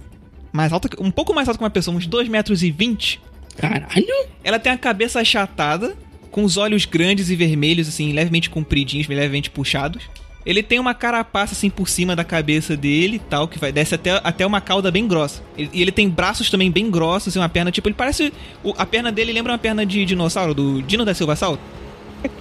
[0.53, 3.19] mais alta, que- um pouco mais alta que uma pessoa, uns 2 metros e 20.
[3.57, 4.05] Caralho?
[4.43, 5.95] Ela tem a cabeça achatada,
[6.31, 10.03] com os olhos grandes e vermelhos, assim, levemente compridinhos, levemente puxados.
[10.45, 14.19] Ele tem uma carapaça, assim, por cima da cabeça dele tal, que vai desce até,
[14.23, 15.41] até uma cauda bem grossa.
[15.57, 18.33] Ele- E ele tem braços também bem grossos e uma perna, tipo, ele parece...
[18.63, 21.59] o- a perna dele lembra uma perna de dinossauro, do Dino da Silva Sal.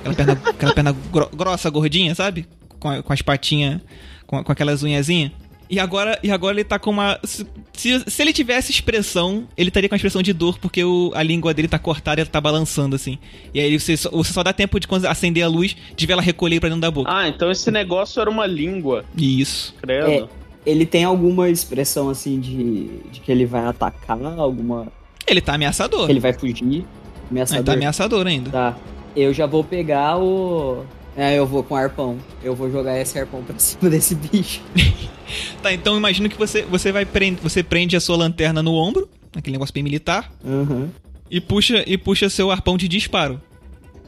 [0.01, 2.47] Aquela perna, aquela perna gro- grossa, gordinha, sabe?
[2.79, 3.81] Com, com as patinhas,
[4.27, 5.33] com, com aquelas unhazinhas.
[5.71, 7.19] E agora, e agora ele tá com uma.
[7.23, 11.23] Se, se, ele tivesse expressão, ele estaria com a expressão de dor, porque o, a
[11.23, 13.19] língua dele tá cortada e ela tá balançando, assim.
[13.55, 16.15] E aí você só, você só dá tempo de quando acender a luz, de ver
[16.15, 17.09] ela recolher pra dentro da boca.
[17.15, 19.73] Ah, então esse negócio era uma língua, Isso.
[19.81, 20.11] credo.
[20.11, 20.29] É.
[20.67, 24.89] Ele tem alguma expressão assim de, de que ele vai atacar, alguma.
[25.25, 26.07] Ele tá ameaçador.
[26.07, 26.65] que ele vai fugir.
[26.65, 26.87] Ele
[27.31, 27.65] Ameaçador.
[27.65, 28.51] tá ameaçador ainda.
[28.51, 28.77] Tá.
[29.15, 30.85] Eu já vou pegar o.
[31.17, 32.19] É, eu vou com arpão.
[32.43, 34.61] Eu vou jogar esse arpão pra cima desse bicho.
[35.63, 37.41] Tá, então imagino que você, você vai prender.
[37.41, 40.89] Você prende a sua lanterna no ombro, aquele negócio bem militar, Aham.
[41.31, 43.41] e puxa, e puxa seu arpão de disparo.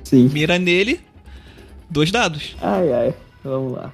[0.03, 0.29] Sim.
[0.33, 0.99] Mira nele,
[1.89, 2.57] dois dados.
[2.61, 3.15] Ai, ai.
[3.45, 3.93] Vamos lá.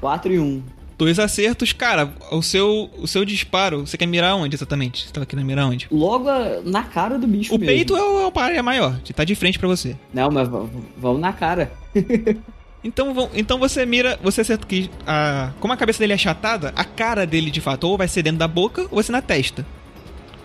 [0.00, 0.62] 4 e 1.
[0.98, 5.06] Dois acertos, cara, o seu, o seu disparo, você quer mirar onde exatamente?
[5.06, 5.86] Você tava querendo mirar onde?
[5.90, 6.28] Logo
[6.64, 7.66] na cara do bicho O mesmo.
[7.66, 9.94] peito é o, é área maior, que tá de frente pra você.
[10.14, 11.70] Não, mas v- v- vamos na cara.
[12.84, 16.72] Então, vão- então você mira, você acerta que a, como a cabeça dele é achatada,
[16.76, 19.20] a cara dele de fato ou vai ser dentro da boca ou vai ser na
[19.20, 19.66] testa.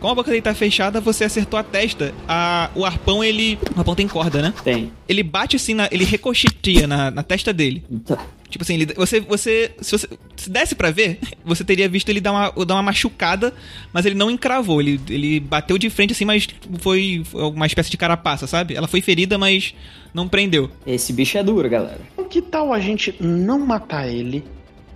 [0.02, 2.12] Como a boca dele tá fechada, você acertou a testa.
[2.28, 3.60] A, o arpão, ele.
[3.76, 4.52] O arpão tem corda, né?
[4.64, 4.92] Tem.
[5.08, 7.84] Ele bate assim, na, ele ricocheteia na, na testa dele.
[8.04, 8.18] Tá.
[8.50, 12.20] Tipo assim, ele, você, você, se você se desse pra ver, você teria visto ele
[12.20, 13.54] dar uma, dar uma machucada,
[13.94, 14.82] mas ele não encravou.
[14.82, 16.48] Ele, ele bateu de frente assim, mas
[16.80, 18.74] foi foi uma espécie de carapaça, sabe?
[18.74, 19.76] Ela foi ferida, mas
[20.16, 20.68] não prendeu.
[20.86, 22.02] Esse bicho é duro, galera.
[22.14, 24.44] Então, Que tal a gente não matar ele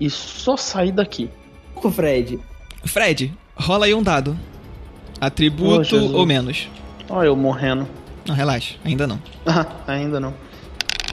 [0.02, 1.30] e só sair daqui?
[1.76, 2.40] Ô, Fred.
[2.84, 4.36] Fred, rola aí um dado.
[5.22, 6.12] Oh, Atributo Jesus.
[6.14, 6.68] ou menos.
[7.10, 7.88] Ó, eu morrendo.
[8.28, 9.20] Não, relaxa, ainda não.
[9.46, 10.34] Ah, ainda não.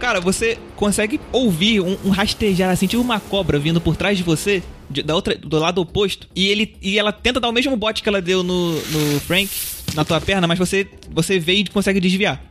[0.00, 4.24] Cara, você consegue ouvir um, um rastejar assim, tipo uma cobra vindo por trás de
[4.24, 7.76] você, de- da outra, do lado oposto, e ele e ela tenta dar o mesmo
[7.76, 9.48] bote que ela deu no, no Frank,
[9.94, 12.42] na tua perna, mas você você vê e consegue desviar.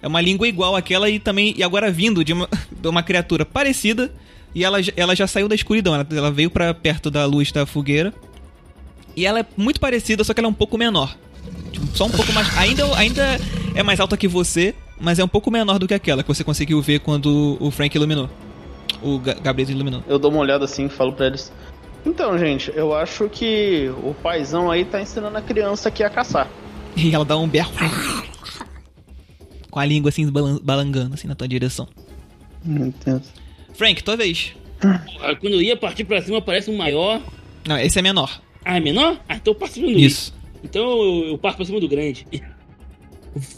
[0.00, 3.44] É uma língua igual àquela e também e agora vindo de uma, de uma criatura
[3.44, 4.10] parecida
[4.54, 7.52] e ela, já- ela já saiu da escuridão, ela, ela veio pra perto da luz
[7.52, 8.14] da fogueira.
[9.16, 11.16] E ela é muito parecida, só que ela é um pouco menor.
[11.72, 12.56] Tipo, só um pouco mais.
[12.58, 13.40] Ainda, ainda
[13.74, 16.42] é mais alta que você, mas é um pouco menor do que aquela que você
[16.44, 18.28] conseguiu ver quando o Frank iluminou.
[19.02, 20.02] O Ga- Gabriel iluminou.
[20.08, 21.52] Eu dou uma olhada assim e falo pra eles.
[22.06, 26.48] Então, gente, eu acho que o paizão aí tá ensinando a criança aqui a caçar.
[26.96, 27.72] E ela dá um berro.
[29.70, 31.88] Com a língua assim balan- balangando assim na tua direção.
[32.64, 33.22] Meu Deus.
[33.74, 34.54] Frank, tua vez.
[35.40, 37.20] Quando eu ia partir pra cima, parece um maior.
[37.66, 38.40] Não, esse é menor.
[38.64, 39.20] Ah, é menor?
[39.28, 40.32] Ah, então eu passo no Isso.
[40.62, 42.26] Então eu, eu parto pra cima do grande.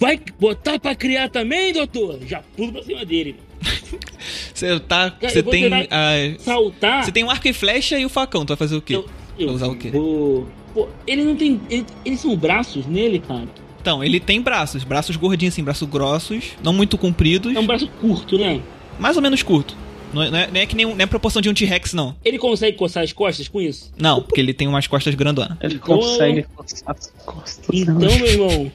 [0.00, 2.18] Vai botar pra criar também, doutor?
[2.26, 3.36] Já pulo pra cima dele.
[4.54, 5.10] Você tá.
[5.10, 5.70] Cara, Você tem.
[5.90, 7.04] ah, Saltar.
[7.04, 8.44] Você tem um arco e flecha e o facão.
[8.44, 8.96] Tu vai fazer o quê?
[8.96, 9.06] Eu,
[9.38, 9.90] eu Vai usar o quê?
[9.90, 10.48] Vou...
[10.72, 11.60] Pô, ele não tem.
[11.70, 13.46] ele- eles são braços nele, cara.
[13.80, 14.82] Então, ele tem braços.
[14.82, 16.52] Braços gordinhos assim, braços grossos.
[16.62, 17.54] Não muito compridos.
[17.54, 18.60] É um braço curto, né?
[18.98, 19.76] mais ou menos curto.
[20.16, 21.54] Não é, não é- não é que nem, um- não é a proporção de um
[21.54, 22.16] T-Rex, não.
[22.24, 23.92] Ele consegue coçar as costas com isso?
[23.98, 25.56] Não, porque ele tem umas costas grandonas.
[25.60, 27.64] Ele consegue coçar as costas.
[27.72, 28.72] Então, meu irmão,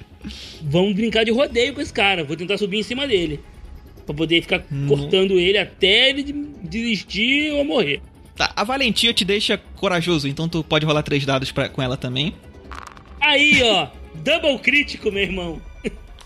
[0.62, 2.23] vamos brincar de rodeio com esse cara.
[2.23, 3.39] Vou tentar subir em cima dele.
[4.06, 4.88] Pra poder ficar Hum.
[4.88, 8.01] cortando ele até ele de- desistir ou morrer.
[8.36, 11.97] Tá, a valentia te deixa corajoso, então tu pode rolar três dados pra, com ela
[11.97, 12.34] também.
[13.19, 13.88] Aí, ó.
[14.15, 15.62] Double crítico, meu irmão.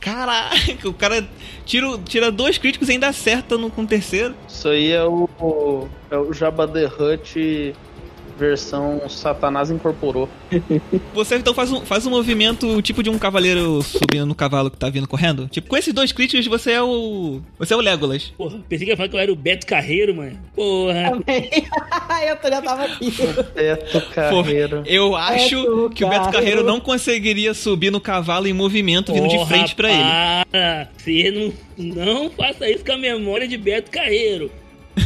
[0.05, 0.55] Caraca,
[0.87, 1.27] o cara
[1.65, 4.35] tira, tira dois críticos e ainda acerta no, com o terceiro.
[4.47, 7.73] Isso aí é o, é o Jabba the Hutt
[8.37, 10.29] versão Satanás incorporou.
[11.13, 14.77] Você então faz um, faz um movimento tipo de um cavaleiro subindo no cavalo que
[14.77, 15.47] tá vindo correndo.
[15.47, 17.41] Tipo, com esses dois críticos você é o.
[17.57, 18.33] Você é o Legolas.
[18.37, 20.37] Porra, pensei que ia falar que eu era o Beto Carreiro, mano.
[20.55, 21.11] Porra.
[21.27, 23.11] eu já tava aqui.
[23.53, 24.83] Beto Pô, Carreiro.
[24.85, 26.31] eu acho Beto que o Beto Carreiro.
[26.31, 30.45] Carreiro não conseguiria subir no cavalo em movimento vindo de Porra, frente pra ele.
[30.51, 30.89] Para.
[30.97, 34.51] Você não, não faça isso com a memória de Beto Carreiro.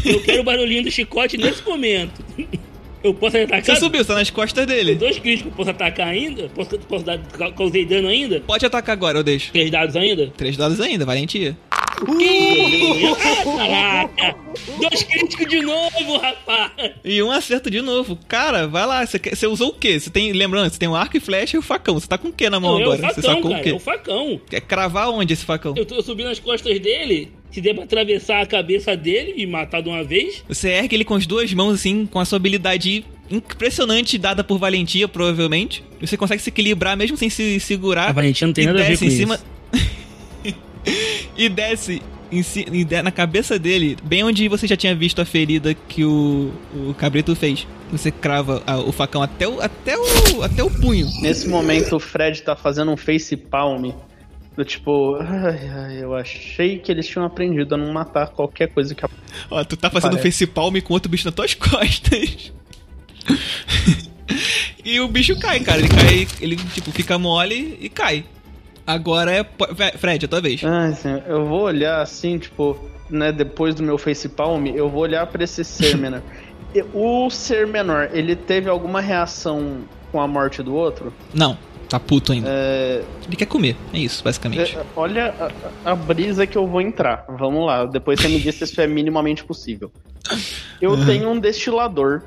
[0.06, 2.24] Eu quero o barulhinho do chicote nesse momento.
[3.04, 3.64] Eu posso atacar?
[3.64, 4.96] Você subiu, você tá nas costas dele.
[4.96, 6.50] Dois críticos, posso atacar ainda?
[6.50, 8.42] Posso, posso dar, ca- causei dano ainda?
[8.42, 9.52] Pode atacar agora, eu deixo.
[9.52, 10.28] Três dados ainda?
[10.36, 11.58] Três dados ainda, valentia.
[11.72, 14.36] Ah, caraca!
[14.80, 16.72] Dois críticos de novo, rapaz!
[17.04, 18.18] E um acerto de novo.
[18.28, 19.06] Cara, vai lá.
[19.06, 20.00] Você, usou o quê?
[20.00, 20.32] Você tem.
[20.32, 22.00] Lembrando, você tem um arco e flecha e o facão.
[22.00, 23.14] Você tá com o quê na mão Não, é agora?
[23.14, 23.70] você sacou cara, o quê?
[23.70, 24.42] é o facão.
[24.50, 25.74] Quer cravar onde esse facão?
[25.76, 29.82] Eu tô subindo as costas dele, se der pra atravessar a cabeça dele e matar
[29.82, 30.44] de uma vez.
[30.48, 34.58] Você ergue ele com as duas mãos, assim, com a sua habilidade impressionante dada por
[34.58, 35.84] valentia, provavelmente.
[36.02, 38.10] E Você consegue se equilibrar mesmo sem se segurar.
[38.10, 39.40] A valentia não tem nada a ver desce com em cima...
[39.74, 40.56] isso.
[41.38, 45.26] e desce em e de- na cabeça dele, bem onde você já tinha visto a
[45.26, 47.68] ferida que o, o cabrito fez.
[47.92, 51.08] Você crava a- o facão até o, até, o, até o punho.
[51.22, 53.92] Nesse momento o Fred tá fazendo um face palm.
[54.60, 58.94] Do tipo, ai, ai, eu achei que eles tinham aprendido a não matar qualquer coisa
[58.94, 59.06] que
[59.50, 60.32] Ó, tu tá fazendo Parece.
[60.32, 62.52] face palm com outro bicho nas tuas costas.
[64.84, 65.80] e o bicho cai, cara.
[65.80, 68.26] Ele cai, ele tipo fica mole e cai.
[68.86, 69.46] Agora é.
[69.98, 70.62] Fred, é tua vez.
[70.62, 72.78] Ai, senhor, eu vou olhar assim, tipo,
[73.10, 76.22] né, depois do meu face palm, eu vou olhar pra esse ser menor.
[76.94, 81.14] O ser menor, ele teve alguma reação com a morte do outro?
[81.34, 81.58] Não,
[81.90, 82.48] tá puto ainda.
[82.50, 84.78] É, Ele quer comer, é isso, basicamente.
[84.78, 85.34] é, olha
[85.84, 87.26] a, a brisa que eu vou entrar.
[87.28, 89.92] Vamos lá, depois você me diz se isso é minimamente possível.
[90.80, 92.22] Eu tenho um destilador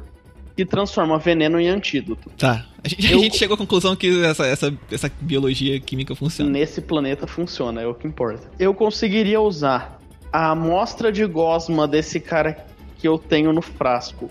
[0.57, 2.29] que transforma veneno em antídoto.
[2.37, 2.67] Tá.
[2.85, 6.51] A gente, a Eu- gente chegou à conclusão que essa, essa, essa biologia química funciona.
[6.51, 8.51] Nesse planeta funciona, é o que importa.
[8.59, 9.99] Eu conseguiria usar
[10.33, 12.67] a amostra de gosma desse cara
[12.99, 14.31] que eu tenho no frasco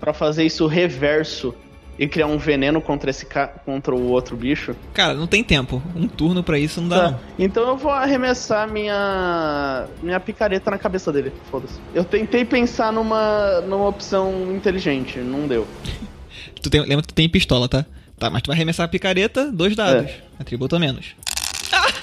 [0.00, 1.54] pra fazer isso reverso
[1.98, 3.46] e criar um veneno contra esse ca...
[3.46, 4.74] contra o outro bicho.
[4.94, 5.82] Cara, não tem tempo.
[5.94, 7.10] Um turno pra isso não dá, Tá.
[7.10, 7.20] não.
[7.38, 11.32] Então eu vou arremessar minha minha picareta na cabeça dele.
[11.50, 11.78] Foda-se.
[11.94, 15.66] Eu tentei pensar numa numa opção inteligente, não deu.
[16.62, 17.86] Tu tem- lembra que tu tem pistola, tá?
[18.18, 20.10] Tá, mas tu vai arremessar a picareta, dois dados.
[20.10, 20.20] É.
[20.38, 21.14] Atributo a menos.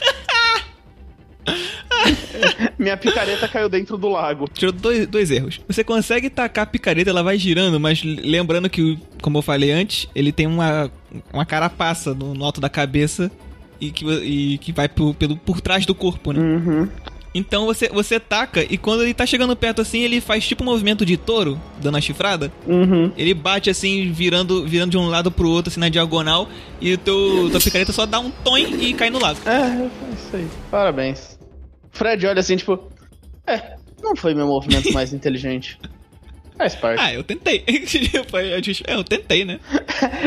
[2.78, 4.48] Minha picareta caiu dentro do lago.
[4.54, 5.60] Tirou dois, dois erros.
[5.68, 10.08] Você consegue tacar a picareta, ela vai girando, mas lembrando que, como eu falei antes,
[10.14, 10.92] ele tem uma,
[11.34, 13.32] uma carapaça no, no alto da cabeça
[13.80, 16.40] e que, e que vai por, pelo, por trás do corpo, né?
[16.40, 16.88] Uhum.
[17.34, 20.66] Então você, você taca e quando ele tá chegando perto assim, ele faz tipo um
[20.66, 22.52] movimento de touro, dando a chifrada.
[22.66, 23.12] Uhum.
[23.16, 26.50] Ele bate assim, virando, virando de um lado pro outro, assim, na diagonal,
[26.82, 29.40] e o teu, tua picareta só dá um tom e cai no lago.
[29.46, 30.48] É, é isso aí.
[30.72, 31.37] Parabéns.
[31.92, 32.80] Fred olha assim, tipo.
[33.46, 35.80] É, não foi meu movimento mais inteligente.
[36.58, 37.00] Faz parte.
[37.02, 37.64] Ah, eu tentei.
[38.88, 39.60] É, eu tentei, né?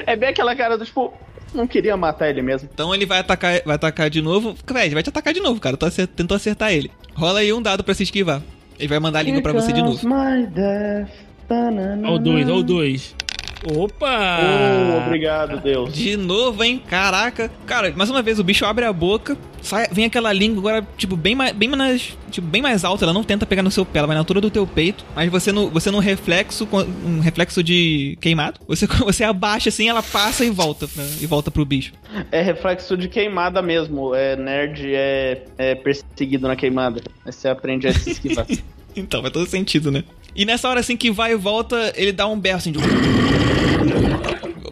[0.06, 1.12] É bem aquela cara do tipo.
[1.52, 2.68] Não queria matar ele mesmo.
[2.72, 4.54] Então ele vai atacar, vai atacar de novo.
[4.64, 5.76] Fred, vai te atacar de novo, cara.
[5.76, 6.90] Tu tentou acertar ele.
[7.14, 8.40] Rola aí um dado pra se esquivar.
[8.78, 10.00] Ele vai mandar a língua pra você de novo.
[10.08, 11.10] My death.
[11.48, 12.08] Tanana.
[12.08, 13.16] Ó o dois, ó o dois.
[13.64, 14.38] Opa!
[14.40, 15.92] Oh, obrigado, Deus.
[15.92, 16.82] De novo, hein?
[16.88, 17.50] Caraca.
[17.66, 21.16] Cara, mais uma vez o bicho abre a boca, sai, vem aquela língua agora, tipo,
[21.16, 23.04] bem mais, bem mais, tipo, bem mais alta.
[23.04, 25.04] Ela não tenta pegar no seu pé, ela vai na altura do teu peito.
[25.14, 29.88] Mas você no, você num reflexo, com- um reflexo de queimado, você, você abaixa assim,
[29.88, 31.92] ela passa e volta, pra, e volta pro bicho.
[32.32, 34.14] É reflexo de queimada mesmo.
[34.14, 37.02] É nerd é, é perseguido na queimada.
[37.26, 38.46] Aí você aprende a se esquivar.
[38.96, 40.02] Então, faz todo sentido, né?
[40.34, 42.78] E nessa hora assim que vai e volta, ele dá um berro assim, de...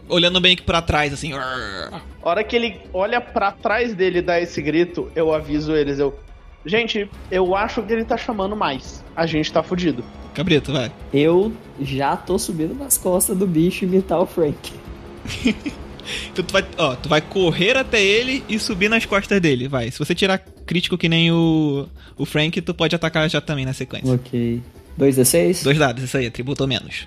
[0.08, 1.32] olhando bem aqui pra trás, assim.
[1.32, 5.98] A hora que ele olha pra trás dele e dá esse grito, eu aviso eles,
[5.98, 6.18] eu.
[6.64, 9.02] Gente, eu acho que ele tá chamando mais.
[9.16, 10.04] A gente tá fudido.
[10.34, 10.92] Cabrito, vai.
[11.12, 14.72] Eu já tô subindo nas costas do bicho imitar o Frank.
[16.32, 19.90] Então tu vai, ó, tu vai correr até ele e subir nas costas dele, vai.
[19.90, 23.72] Se você tirar crítico que nem o, o Frank, tu pode atacar já também na
[23.72, 24.14] sequência.
[24.14, 24.62] Ok.
[24.98, 25.62] 2d6?
[25.62, 27.06] Dois dados, isso aí, atributo ou menos.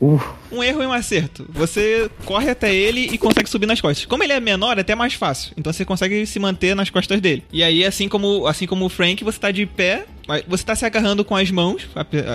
[0.00, 0.20] Uh,
[0.52, 1.46] Um erro e um acerto.
[1.48, 4.04] Você corre até ele e consegue subir nas costas.
[4.04, 5.52] Como ele é menor, é até mais fácil.
[5.56, 7.44] Então você consegue se manter nas costas dele.
[7.52, 10.04] E aí, assim como, assim como o Frank, você tá de pé.
[10.26, 11.86] Mas Você tá se agarrando com as mãos,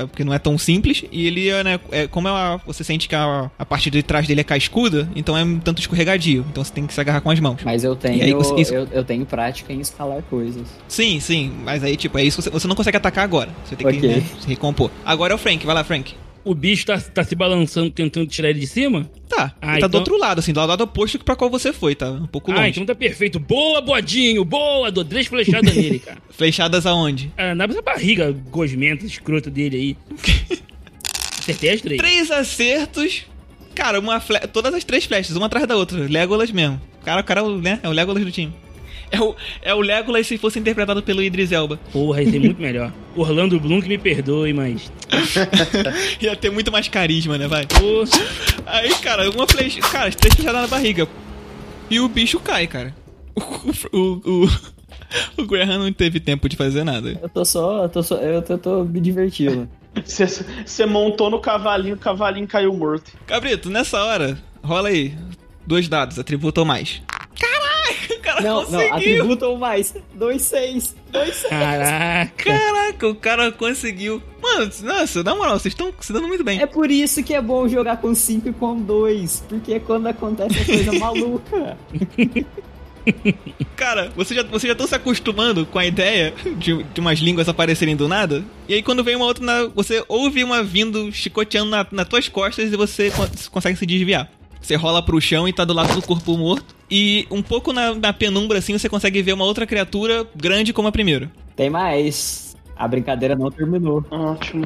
[0.10, 1.04] porque não é tão simples.
[1.12, 4.02] E ele, é, né, é, como é uma- você sente que a, a parte de
[4.04, 6.46] trás dele é cascuda, então é um tanto escorregadio.
[6.52, 7.62] Então você tem que se agarrar com as mãos.
[7.64, 10.68] mas eu tenho, aí, você- isso- eu, eu tenho prática em escalar coisas.
[10.88, 11.52] Sim, sim.
[11.64, 12.42] Mas aí, tipo, é isso.
[12.42, 13.50] Você, você não consegue atacar agora.
[13.66, 14.10] Você tem que Ok.
[14.10, 14.92] né, se recompor.
[15.06, 15.66] Agora é o Frank.
[15.66, 16.14] Vai lá, Frank.
[16.50, 19.08] O bicho tá, tá se balançando, tentando tirar ele de cima?
[19.30, 19.54] Tá.
[19.62, 21.94] Ah, ele tá do então- outro lado, assim, do lado oposto pra qual você foi,
[21.94, 22.10] tá?
[22.10, 22.64] Um pouco longe.
[22.64, 23.40] Ah, então tá perfeito.
[23.40, 24.92] Boa, bodinho, boa.
[24.92, 26.18] Dou três flechadas nele, cara.
[26.32, 27.32] Flechadas aonde?
[27.38, 30.58] Ah, na barriga gosmenta, escrota dele aí.
[31.38, 32.00] Acertei as três.
[32.00, 33.26] Três acertos.
[33.76, 34.40] Cara, uma fle...
[34.52, 36.00] todas as três flechas, uma atrás da outra.
[36.10, 36.82] Legolas mesmo.
[37.06, 38.52] Cara, o cara né, é o Legolas do time.
[39.12, 41.80] É o, é o Legolas se fosse interpretado pelo Idris Elba.
[41.92, 42.94] Porra, ia ser muito melhor.
[43.16, 44.92] Orlando Bloom que me perdoe, mas...
[46.22, 47.66] Ia ter muito mais carisma, né, vai?
[47.66, 48.04] Pô,
[48.66, 49.80] Aí, cara, uma flecha.
[49.82, 51.08] Cara, as três flechadas na barriga.
[51.90, 52.94] E o bicho cai, cara.
[53.36, 54.50] O, o, o,
[55.42, 57.18] o Graham não teve tempo de fazer nada.
[57.22, 59.68] Eu tô só, eu tô só, eu tô, tô me divertindo.
[60.06, 63.12] Você- montou no cavalinho, o cavalinho caiu morto.
[63.26, 65.16] Cabrito, nessa hora, rola aí.
[65.66, 67.02] Dois dados, atributo ou mais.
[67.40, 67.69] Caraca, o
[68.36, 68.94] cara Não, não, conseguiu.
[68.96, 69.94] atributo ou mais.
[70.18, 70.94] 2-6.
[71.14, 71.50] 2-6.
[71.50, 72.32] caraca.
[72.44, 74.22] Caraca, o cara conseguiu.
[74.42, 76.60] Mano, nossa, na moral, vocês estão se dando muito bem.
[76.62, 79.44] É por isso que é bom jogar com 5 e com 2.
[79.50, 81.78] Porque é quando acontece a coisa maluca.
[83.76, 88.08] Cara, vocês já estão se acostumando com a ideia de, de umas línguas aparecerem do
[88.08, 88.44] nada.
[88.68, 92.28] E aí quando vem uma outra, na- você ouve uma vindo chicoteando na, nas tuas
[92.28, 94.30] costas e você con- consegue se desviar.
[94.62, 96.76] Você rola pro chão e tá do lado do corpo morto.
[96.92, 100.88] E um pouco na, na penumbra assim você consegue ver uma outra criatura grande como
[100.88, 101.30] a primeira.
[101.56, 102.56] Tem mais.
[102.76, 104.04] A brincadeira não terminou.
[104.10, 104.66] Ótimo.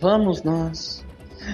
[0.00, 1.04] Vamos nós.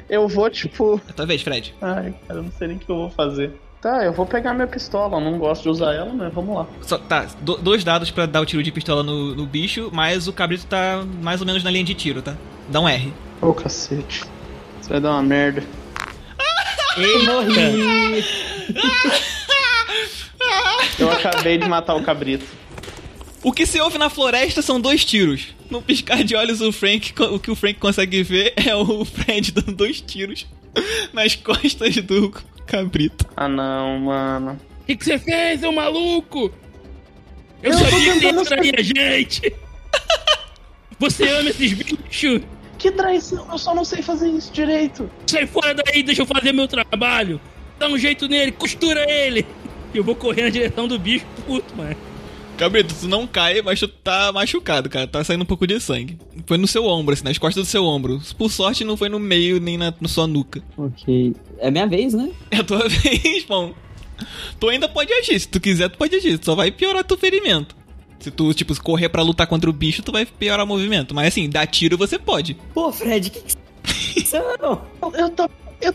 [0.08, 1.00] Eu vou, tipo.
[1.08, 1.74] É tua vez, Fred.
[1.80, 3.52] Ai, cara, eu não sei nem o que eu vou fazer.
[3.80, 5.16] Tá, eu vou pegar minha pistola.
[5.16, 6.66] Eu não gosto de usar ela, mas vamos lá.
[6.82, 10.28] Só, tá, do- dois dados pra dar o tiro de pistola no, no bicho, mas
[10.28, 12.36] o cabrito tá mais ou menos na linha de tiro, tá?
[12.68, 13.12] Dá um R.
[13.40, 14.24] Ô, cacete.
[14.80, 15.64] Isso vai dar uma merda.
[16.96, 17.32] Eita.
[17.32, 18.24] Morri!
[20.98, 22.44] Eu acabei de matar o cabrito.
[23.42, 25.48] O que se ouve na floresta são dois tiros.
[25.68, 29.52] No piscar de olhos, o Frank, o que o Frank consegue ver é o Fred
[29.52, 30.46] dando dois tiros
[31.12, 32.32] nas costas do
[32.66, 33.26] cabrito.
[33.36, 34.60] Ah, não, mano.
[34.82, 36.52] O que que você fez, seu maluco?
[37.62, 39.54] Eu Eu sabia que você trair a gente.
[40.98, 42.42] Você ama esses bichos?
[42.78, 45.10] Que traição, eu só não sei fazer isso direito.
[45.26, 47.40] Sai fora daí, deixa eu fazer meu trabalho.
[47.78, 49.46] Dá um jeito nele, costura ele.
[49.94, 51.96] Eu vou correr na direção do bicho, puto, mano.
[52.56, 55.06] Cabrito, tu não cai, mas tu tá machucado, cara.
[55.06, 56.18] Tá saindo um pouco de sangue.
[56.46, 58.20] Foi no seu ombro, assim, nas costas do seu ombro.
[58.36, 60.62] Por sorte, não foi no meio nem na, na sua nuca.
[60.76, 61.34] ok.
[61.58, 62.30] É minha vez, né?
[62.50, 63.74] É a tua vez, bom.
[64.60, 66.38] Tu ainda pode agir, se tu quiser, tu pode agir.
[66.38, 67.74] Tu só vai piorar teu ferimento.
[68.20, 71.12] Se tu, tipo, correr pra lutar contra o bicho, tu vai piorar o movimento.
[71.14, 72.54] Mas assim, dar tiro você pode.
[72.72, 73.56] Pô, Fred, que que
[74.60, 74.80] não?
[75.14, 75.50] Eu, tava.
[75.82, 75.94] Eu-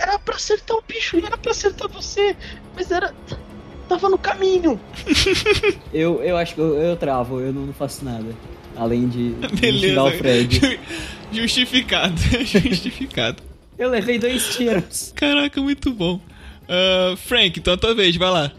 [0.00, 2.36] era pra acertar o bicho era pra acertar você.
[2.74, 3.14] Mas era.
[3.88, 4.80] Tava no caminho.
[5.92, 8.24] Eu, eu acho que eu, eu travo, eu não faço nada.
[8.76, 9.34] Além de
[9.80, 10.54] xingar o Fred.
[10.58, 10.78] Ju-
[11.42, 12.14] Justificado.
[12.44, 13.42] Justificado.
[13.78, 15.12] Eu levei dois tiros.
[15.14, 16.20] Caraca, muito bom.
[16.68, 18.50] Ah, Frank, então é a tua vez, vai lá.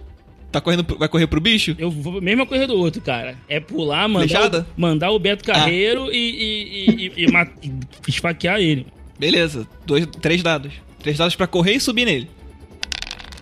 [0.52, 1.76] Tá correndo, pro- vai correr pro bicho?
[1.80, 3.36] Eu vou mesma coisa do outro, cara.
[3.50, 7.28] É pular, mandar, o, mandar o Beto Carreiro e, e, e, e, e
[7.68, 8.86] e esfaquear ele.
[9.32, 10.74] Beleza, dois, três dados.
[11.02, 12.30] Três dados pra correr e subir nele.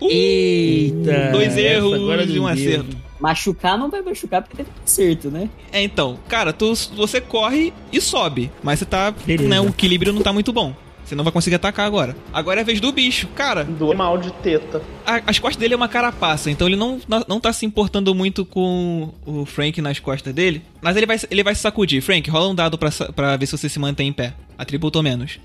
[0.00, 1.30] Uh, Eita!
[1.32, 2.96] Dois erros agora e um acerto.
[3.20, 5.48] Machucar não vai machucar porque teve acerto, né?
[5.72, 9.48] É, então, cara, tu, você corre e sobe, mas você tá, Beleza.
[9.48, 10.74] né, o equilíbrio não tá muito bom.
[11.04, 12.16] Você não vai conseguir atacar agora.
[12.32, 13.26] Agora é a vez do bicho.
[13.34, 14.80] Cara, Do mal de teta.
[15.06, 18.14] a- as costas dele é uma carapaça, então ele não, não, não tá se importando
[18.14, 20.62] muito com o Frank nas costas dele.
[20.80, 22.00] Mas ele vai, ele vai se sacudir.
[22.02, 24.32] Frank, rola um dado pra, pra ver se você se mantém em pé.
[24.56, 25.38] Atributo ou menos.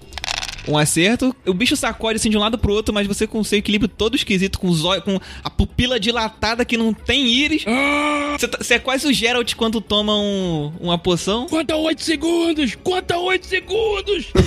[0.68, 1.36] Um acerto.
[1.46, 3.88] O bicho sacode assim de um lado pro outro, mas você com o seu equilíbrio
[3.88, 7.64] todo esquisito, com os olhos, com a pupila dilatada que não tem íris.
[7.68, 8.36] Ah!
[8.38, 11.48] Você, tá- é quase o Geralt quando toma um- uma poção.
[11.48, 12.76] Conta 8 segundos!
[12.84, 14.28] Conta 8 segundos!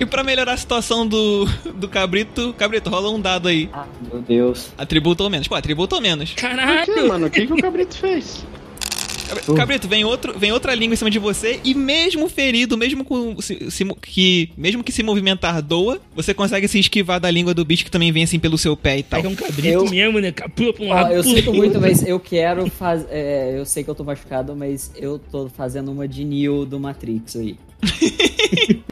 [0.00, 3.68] E pra melhorar a situação do, do cabrito, cabrito, rola um dado aí.
[3.72, 4.70] Ah, meu Deus.
[4.76, 5.46] Atributo ou menos.
[5.48, 6.32] Pô, atributo ou menos.
[6.32, 7.08] Por Caralho!
[7.08, 7.26] mano?
[7.26, 8.44] O que, que o cabrito fez?
[9.56, 13.40] Cabrito, vem, outro, vem outra língua em cima de você e mesmo ferido, mesmo com
[13.40, 17.64] se, se- que mesmo que se movimentar doa, você consegue se esquivar da língua do
[17.64, 19.18] bicho que também vem assim pelo seu pé e tal.
[19.18, 20.32] É que é um cabrito Eu- mesmo, né?
[20.32, 21.12] Pula pra um Ó, lado.
[21.12, 23.08] eu sinto muito, mas eu quero fazer.
[23.56, 27.36] eu sei que eu tô machucado, mas eu tô fazendo uma de Neo do Matrix
[27.36, 27.56] aí.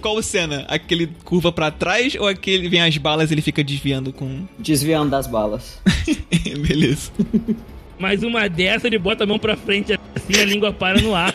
[0.00, 0.64] Qual cena?
[0.68, 4.44] Aquele curva pra trás ou aquele vem as balas e ele fica desviando com.
[4.58, 5.78] Desviando das balas.
[6.66, 7.10] Beleza.
[7.98, 11.32] Mais uma dessa, ele bota a mão pra frente assim, a língua para no ar.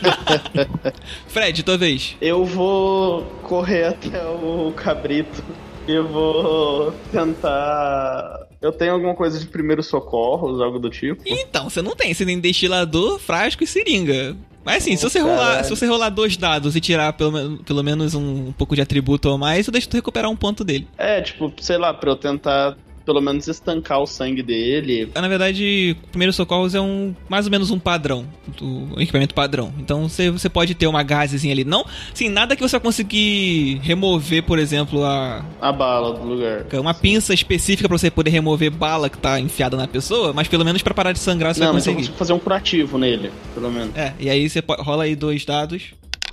[1.27, 2.15] Fred, tua vez.
[2.21, 5.43] Eu vou correr até o cabrito
[5.87, 8.47] e vou tentar.
[8.61, 11.21] Eu tenho alguma coisa de primeiros socorros, algo do tipo?
[11.25, 14.35] Então, você não tem, você tem destilador, frasco e seringa.
[14.63, 18.13] Mas assim, se, você rolar, se você rolar dois dados e tirar pelo, pelo menos
[18.13, 20.87] um, pouco de atributo ou mais, eu deixo tu recuperar um ponto dele.
[20.97, 22.77] É, tipo, sei lá, pra eu tentar
[23.09, 25.09] pelo menos estancar o sangue dele.
[25.15, 28.23] Na verdade, primeiros socorros é um mais ou menos um padrão,
[28.61, 29.73] um equipamento padrão.
[29.79, 31.63] Então você, você pode ter uma gazezinha ali.
[31.63, 31.83] Não,
[32.13, 36.65] sim, nada que você vai conseguir remover, por exemplo, a, A bala do lugar.
[36.79, 40.63] uma pinça específica pra você poder remover bala que tá enfiada na pessoa, mas pelo
[40.63, 42.07] menos pra parar de sangrar você Não, vai mas eu conseguir.
[42.09, 43.95] consigo fazer um curativo nele, pelo menos.
[43.95, 45.85] É, e aí você rola aí dois dados.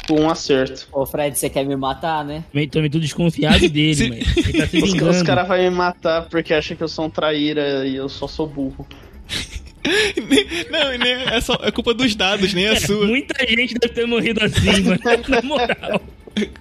[0.08, 0.86] Com um acerto.
[0.92, 2.44] Ô, Fred, você quer me matar, né?
[2.52, 4.12] Também tô muito desconfiado dele, Sim.
[4.36, 7.10] ele tá se Os, os caras vão me matar porque acham que eu sou um
[7.10, 8.86] traíra e eu só sou burro.
[10.70, 11.36] Não, né?
[11.36, 13.06] É, só, é culpa dos dados, nem a É, sua.
[13.06, 15.00] muita gente deve ter morrido assim, mano.
[15.28, 16.00] Na moral.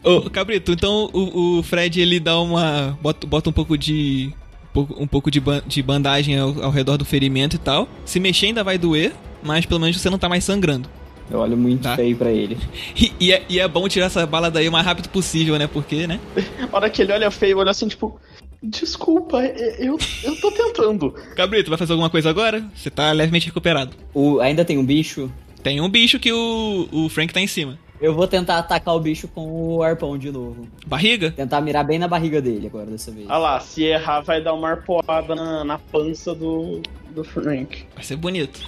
[0.04, 2.98] Ô, Cabrito, então o, o Fred ele dá uma.
[3.02, 4.32] Bota, bota um pouco de.
[4.76, 7.88] Um pouco de, ban- de bandagem ao, ao redor do ferimento e tal.
[8.06, 10.90] Se mexer ainda vai doer, mas pelo menos você não tá mais sangrando.
[11.30, 11.96] Eu olho muito Tá.
[11.96, 12.58] feio pra ele.
[12.96, 15.68] E, e é, e é bom tirar essa bala daí o mais rápido possível, né?
[15.68, 16.20] Porque, né?
[16.72, 18.20] A hora que ele olha feio, olha assim, tipo,
[18.62, 21.12] desculpa, eu, eu tô tentando.
[21.36, 22.64] Cabrito, vai fazer alguma coisa agora?
[22.76, 23.92] Você tá levemente recuperado.
[24.14, 25.32] O, ainda tem um bicho.
[25.64, 27.78] Tem um bicho que o, o Frank tá em cima.
[28.00, 29.48] Eu vou tentar atacar o bicho com
[29.78, 30.68] o arpão de novo.
[30.86, 31.32] Barriga?
[31.32, 33.26] Tentar mirar bem na barriga dele agora dessa vez.
[33.30, 36.82] Ah lá, se errar, vai dar uma arpoada na, na pança do,
[37.16, 37.84] do Frank.
[37.96, 38.60] Vai ser bonito.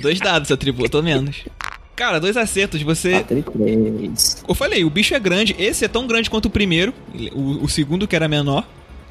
[0.00, 1.44] Dois dados, seu atributo, ou menos.
[1.94, 2.82] Cara, dois acertos.
[2.82, 3.22] Você.
[3.24, 4.44] 4 3.
[4.48, 5.54] Eu falei, o bicho é grande.
[5.58, 6.92] Esse é tão grande quanto o primeiro.
[7.32, 8.66] O, o segundo, que era menor.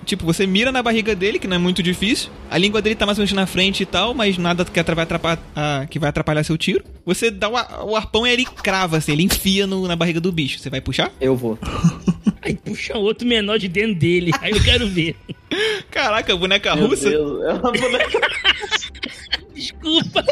[0.06, 2.30] Tipo, você mira na barriga dele, que não é muito difícil.
[2.50, 5.04] A língua dele tá mais ou menos na frente e tal, mas nada que vai
[5.04, 6.84] atrapalhar, ah, que vai atrapalhar seu tiro.
[7.06, 7.54] Você dá o,
[7.92, 10.60] o arpão e ele crava, assim, ele enfia no- na barriga do bicho.
[10.60, 11.12] Você vai puxar?
[11.22, 11.58] Eu vou.
[12.44, 14.32] Aí puxa outro menor de dentro dele.
[14.42, 15.16] Aí eu quero ver.
[15.92, 17.10] Caraca, boneca Meu russa.
[17.10, 18.20] Deus, é uma boneca.
[19.54, 20.26] Desculpa.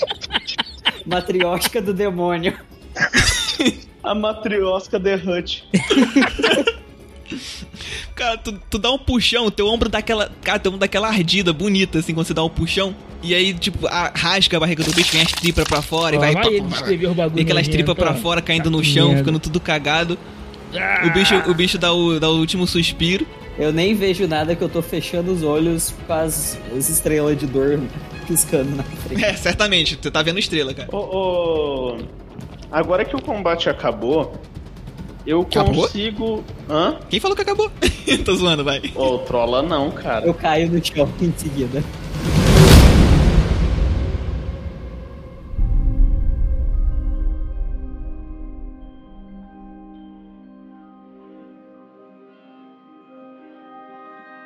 [1.06, 2.58] Matriótica do demônio.
[4.02, 5.64] A matriosca The Hut.
[8.20, 10.30] Cara, tu, tu dá um puxão, teu ombro dá aquela.
[10.44, 12.94] Cara, teu ombro dá aquela ardida bonita, assim, quando você dá um puxão.
[13.24, 16.20] E aí, tipo, a- rasga a barriga do bicho, vem as tripas pra fora e
[16.20, 16.34] vai.
[16.34, 18.14] vai ele o bagulho Vem aquelas tripas pra ó.
[18.16, 19.20] fora caindo no chão, merda.
[19.24, 20.18] ficando tudo cagado.
[20.76, 23.26] Ah, O bicho, o bicho dá, o, dá o último suspiro.
[23.58, 27.46] Eu nem vejo nada que eu tô fechando os olhos com as, as estrelas de
[27.48, 27.80] dor
[28.28, 29.24] piscando na frente.
[29.26, 30.88] É, certamente, você tá vendo estrela, cara.
[30.96, 31.98] Ô, ô,
[32.72, 34.40] Agora que o combate acabou,
[35.30, 35.84] eu Acabou?
[35.84, 36.44] consigo.
[36.68, 36.96] Hã?
[37.10, 37.70] Quem falou que acabou?
[38.26, 38.82] Tô zoando, vai.
[38.96, 40.26] Ô, trola não, cara.
[40.26, 41.84] Eu caio no chão em seguida.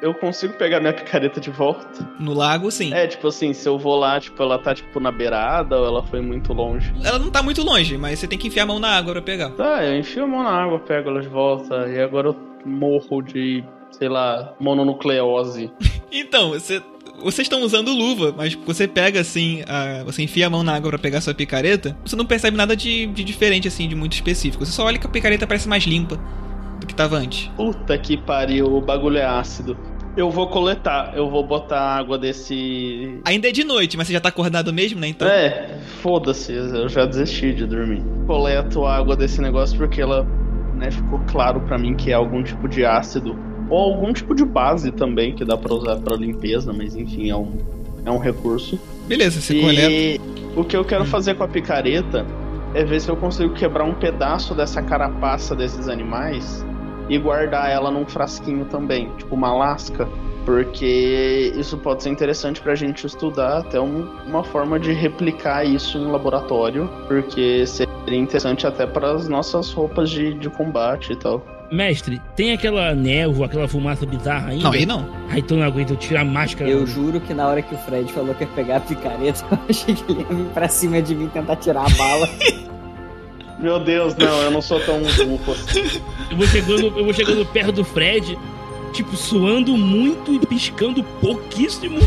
[0.03, 2.05] Eu consigo pegar minha picareta de volta.
[2.19, 2.93] No lago, sim.
[2.93, 6.03] É, tipo assim, se eu vou lá, tipo, ela tá tipo na beirada ou ela
[6.03, 6.93] foi muito longe.
[7.03, 9.21] Ela não tá muito longe, mas você tem que enfiar a mão na água pra
[9.21, 9.51] pegar.
[9.51, 12.35] Tá, eu enfio a mão na água, pego ela de volta e agora eu
[12.65, 15.71] morro de, sei lá, mononucleose.
[16.15, 16.79] Então, você.
[17.23, 20.89] Vocês estão usando luva, mas você pega assim, a- você enfia a mão na água
[20.91, 24.63] pra pegar sua picareta, você não percebe nada de, de diferente, assim, de muito específico.
[24.65, 26.19] Você só olha que a picareta parece mais limpa
[26.79, 27.47] do que tava antes.
[27.55, 29.75] Puta que pariu, o bagulho é ácido.
[30.15, 33.19] Eu vou coletar, eu vou botar água desse.
[33.25, 35.07] Ainda é de noite, mas você já tá acordado mesmo, né?
[35.07, 35.27] Então.
[35.27, 38.03] É, foda-se, eu já desisti de dormir.
[38.27, 40.23] Coleto a água desse negócio porque ela,
[40.75, 43.35] né, ficou claro pra mim que é algum tipo de ácido.
[43.69, 47.35] Ou algum tipo de base também que dá pra usar pra limpeza, mas enfim, é
[47.35, 47.57] um,
[48.05, 48.79] é um recurso.
[49.07, 49.91] Beleza, você coleta.
[49.91, 50.21] E
[50.55, 52.23] o que eu quero fazer com a picareta
[52.75, 56.63] é ver se eu consigo quebrar um pedaço dessa carapaça desses animais
[57.09, 60.07] e guardar ela num frasquinho também, tipo uma lasca,
[60.45, 65.97] porque isso pode ser interessante pra gente estudar até um- uma forma de replicar isso
[65.97, 71.45] em laboratório, porque seria interessante até para as nossas roupas de, de combate e tal.
[71.71, 74.63] Mestre, tem aquela névoa, aquela fumaça bizarra ainda?
[74.65, 75.09] Não, aí não.
[75.29, 76.69] Ai, então não aguento, eu tirar a máscara.
[76.69, 79.57] Eu juro que na hora que o Fred falou que ia pegar a picareta, eu
[79.69, 82.29] achei que ele ia vir pra cima de mim tentar tirar a bala.
[83.63, 86.01] Meu Deus, não, eu não sou tão burro assim.
[86.29, 88.37] Eu vou chegando, eu vou chegando perto do Fred,
[88.91, 91.97] tipo, suando muito e piscando pouquíssimo.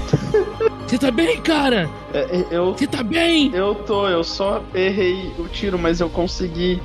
[0.86, 1.88] Você tá bem, cara?
[2.12, 3.50] É, é, eu, Você tá bem?
[3.54, 6.80] eu tô, eu só errei o tiro, mas eu consegui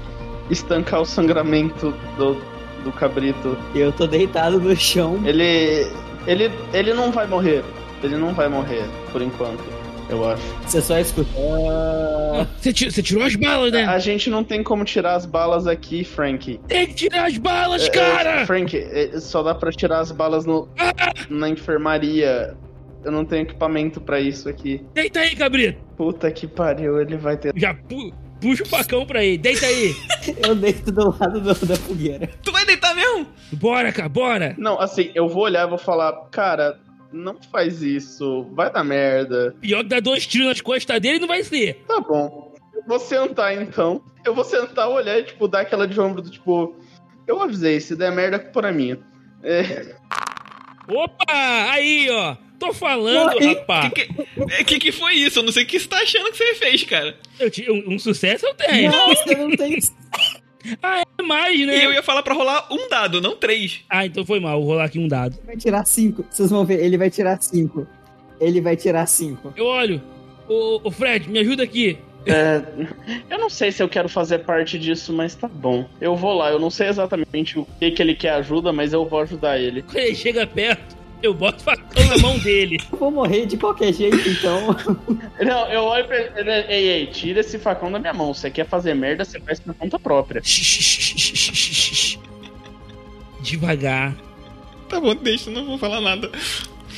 [0.50, 2.38] estancar o sangramento do,
[2.86, 3.58] do cabrito.
[3.76, 5.20] Eu tô deitado no chão.
[5.26, 5.86] Ele.
[6.26, 6.50] Ele.
[6.74, 7.62] Ele não vai morrer.
[8.02, 9.64] Ele não vai morrer, por enquanto,
[10.12, 10.44] eu acho.
[10.66, 11.30] Você só escuta.
[11.38, 12.46] "Ah".
[12.60, 13.86] Você ti- você tirou as balas, né?
[13.86, 16.60] A gente não tem como tirar as balas aqui, Frank.
[16.68, 18.46] Tem que tirar as balas, É, é, cara!
[18.46, 20.68] Frank, é, só dá pra tirar as balas no,
[21.30, 22.56] na enfermaria.
[23.04, 24.86] Eu não tenho equipamento pra isso aqui.
[24.94, 25.80] Deita aí, cabrito!
[25.98, 27.52] Puta que pariu, ele vai ter.
[27.56, 29.96] Já pu- puxa o facão pra ele, deita aí!
[30.48, 32.30] Eu deito do lado do- da fogueira.
[32.44, 33.26] Tu vai deitar mesmo?
[33.54, 34.56] Bora, cara, bora!
[34.58, 36.78] Não, assim, eu vou olhar e vou falar, cara,
[37.12, 39.56] não faz isso, vai dar merda.
[39.62, 41.84] Pior que dar dois tiros nas costas dele não vai ser.
[41.88, 42.54] Tá bom.
[42.74, 44.04] Eu vou sentar então.
[44.26, 46.76] Eu vou sentar, olhar e, tipo, dar aquela de ombro do tipo.
[47.28, 49.00] Eu avisei, se der merda, culpa é minha.
[49.44, 49.96] É,
[50.88, 51.72] Opa!
[51.72, 52.36] Aí, ó!
[52.60, 53.56] Tô falando, Oi.
[53.56, 53.92] rapaz!
[53.94, 55.40] Que, que, que que foi isso?
[55.40, 57.18] Eu não sei o que você tá achando que você fez, cara.
[57.40, 58.92] Eu um, um sucesso eu tenho.
[58.92, 59.80] Não, você não tem.
[60.64, 61.86] É mais, E né?
[61.86, 63.82] eu ia falar pra rolar um dado, não três.
[63.90, 64.60] Ah, então foi mal.
[64.60, 65.36] Vou rolar aqui um dado.
[65.38, 66.26] Ele vai tirar cinco.
[66.30, 67.88] Vocês vão ver, ele vai tirar cinco.
[68.40, 69.54] Ele vai tirar cinco.
[69.56, 70.02] Eu olho.
[70.50, 71.98] Ô, ô, Fred, me ajuda aqui.
[72.26, 72.62] é,
[73.30, 75.88] eu não sei se eu quero fazer parte disso, mas tá bom.
[76.00, 79.06] Eu vou lá, eu não sei exatamente o que, que ele quer ajuda, mas eu
[79.08, 79.82] vou ajudar ele.
[79.82, 82.80] Quando ele chega perto, eu boto o facão na mão dele.
[82.92, 84.76] Eu vou morrer de qualquer jeito, então.
[85.44, 86.52] Não, eu olho pra ele.
[86.70, 88.34] Ei, ei, tira esse facão da minha mão.
[88.34, 90.42] Você quer fazer merda, você faz por conta própria.
[93.42, 94.16] Devagar,
[94.88, 96.30] Tá bom, deixa, não vou falar nada.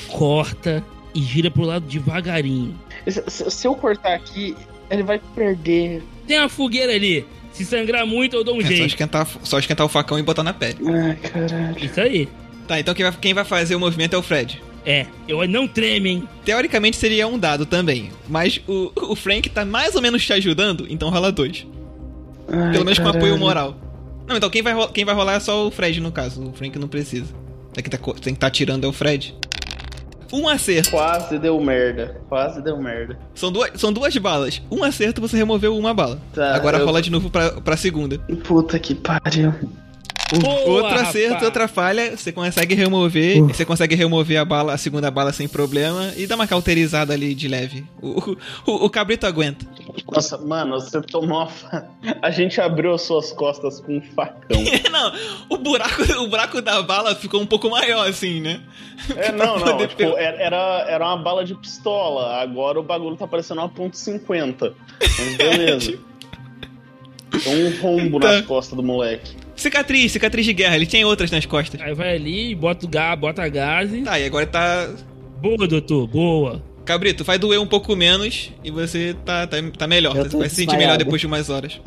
[0.09, 2.76] corta e gira pro lado devagarinho.
[3.07, 4.55] Se, se- eu cortar aqui,
[4.89, 6.01] ele vai perder.
[6.28, 7.24] Tem uma fogueira ali.
[7.51, 8.86] Se sangrar muito, eu dou um É só jeito.
[8.88, 10.78] esquentar, só esquentar o facão e botar na pele.
[10.88, 11.86] Ai, caralho.
[11.86, 12.28] Isso aí.
[12.68, 14.61] Tá, então quem vai, quem vai fazer o movimento é o Fred.
[14.86, 16.30] É, eu não treme, hein?
[16.43, 20.86] Teoricamente seria um dado também, mas o, o Frank tá mais ou menos te ajudando,
[20.89, 21.66] então rola dois.
[22.49, 23.18] Ai, Pelo menos com caralho.
[23.24, 23.78] apoio moral.
[24.28, 26.53] Não, então quem vai, ro- quem vai rolar é só o Fred no caso, o
[26.53, 27.34] Frank não precisa.
[27.74, 29.34] Tem que tá, tem que tá tirando é o Fred.
[30.32, 30.89] Um acerto.
[30.91, 32.20] Quase deu merda.
[32.28, 33.20] Quase deu merda.
[33.36, 34.61] São duas, são duas balas.
[34.72, 36.20] Um acerto, você removeu uma bala.
[36.34, 38.18] Tá, Agora eu- rola de novo pra, pra segunda.
[38.43, 39.53] Puta que pariu.
[40.41, 41.43] Boa, Outro acerto, rapaz.
[41.43, 46.11] outra falha, você consegue remover, você consegue remover a bala, a segunda bala sem problema
[46.17, 47.86] e dá uma cauterizada ali de leve.
[48.01, 49.65] O, o, o cabrito aguenta.
[50.11, 51.47] Nossa, mano, você tomou uma.
[51.47, 51.88] fa-
[52.21, 54.63] A gente abriu as suas costas com um facão.
[54.91, 55.13] Não,
[55.49, 58.61] o buraco, o buraco da bala ficou um pouco maior assim, né?
[59.17, 59.65] É, não, não.
[59.65, 62.36] poder Tipo, era, era era uma bala de pistola.
[62.41, 64.73] Agora o bagulho tá parecendo uma ponto .50.
[65.01, 65.97] Mas beleza.
[67.43, 68.34] Tem um rombo Tá.
[68.34, 69.36] nas costas do moleque.
[69.64, 71.80] Cicatriz, cicatriz de guerra, ele tinha outras nas costas.
[71.80, 74.01] Aí vai ali, bota o gás, bota gás e...
[74.01, 74.89] Tá, e agora tá.
[75.41, 76.61] Boa, doutor, boa.
[76.84, 80.18] Cabrito, vai doer um pouco menos e você tá, tá, tá melhor.
[80.18, 81.80] Você vai se sentir melhor depois de umas horas.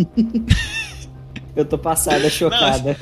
[1.55, 2.97] Eu tô passada, chocada.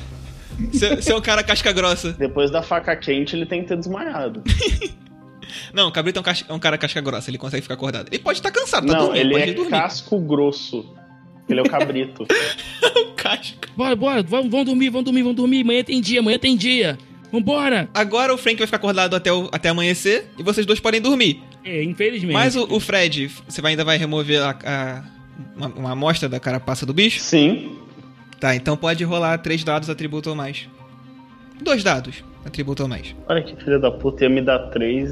[0.73, 2.11] Você é um cara casca grossa.
[2.11, 4.43] Depois da faca quente, ele tem que ter desmaiado.
[5.73, 8.09] Não, o Cabrito é um, é um cara casca grossa, ele consegue ficar acordado.
[8.11, 9.71] Ele pode estar cansado, tá não, dormindo, ele pode é dormir.
[9.71, 10.93] casco grosso.
[11.47, 12.25] Ele é o cabrito.
[13.15, 13.69] Casca.
[13.75, 15.61] Bora, bora, vamos, vamos dormir, vamos dormir, vamos dormir.
[15.61, 16.97] Amanhã tem dia, amanhã tem dia.
[17.31, 17.89] Vambora.
[17.93, 21.41] Agora o Frank vai ficar acordado até, o- até amanhecer e vocês dois podem dormir.
[21.63, 22.33] É, infelizmente.
[22.33, 25.03] Mas o, o Fred, você vai- ainda vai remover a, a-
[25.55, 27.19] uma, uma amostra da carapaça do bicho?
[27.19, 27.77] Sim.
[28.39, 30.69] Tá, então pode rolar três dados atributo ou mais.
[31.61, 33.15] Dois dados, atributo ou mais.
[33.27, 35.11] Olha que filha da puta, ia me dar três.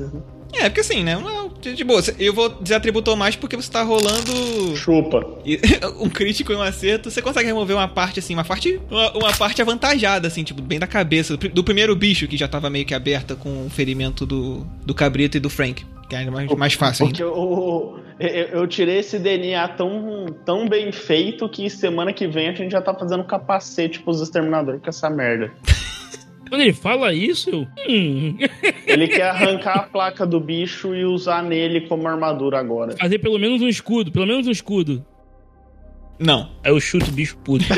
[0.53, 1.17] É, porque assim, né?
[1.61, 2.01] De, de boa.
[2.19, 5.25] Eu vou dizer atributo ou mais porque você tá rolando Chupa.
[5.99, 7.09] um crítico e um acerto.
[7.09, 10.79] Você consegue remover uma parte, assim, uma parte, uma, uma parte avantajada, assim, tipo, bem
[10.79, 11.33] da cabeça.
[11.33, 14.65] Do, pri- do primeiro bicho que já tava meio que aberta com o ferimento do,
[14.85, 15.85] do cabrito e do Frank.
[16.09, 17.05] Que é mais, mais fácil.
[17.07, 22.49] Porque eu, eu, eu tirei esse DNA tão, tão bem feito que semana que vem
[22.49, 25.51] a gente já tá fazendo capacete pros exterminadores com essa merda.
[26.53, 27.67] Quando ele fala isso, eu...
[27.89, 28.37] Hum,
[28.85, 32.95] Ele quer arrancar a placa do bicho e usar nele como armadura agora.
[32.95, 35.03] fazer pelo menos um escudo, pelo menos um escudo.
[36.19, 36.51] Não.
[36.63, 37.65] Aí eu chuto o bicho puto.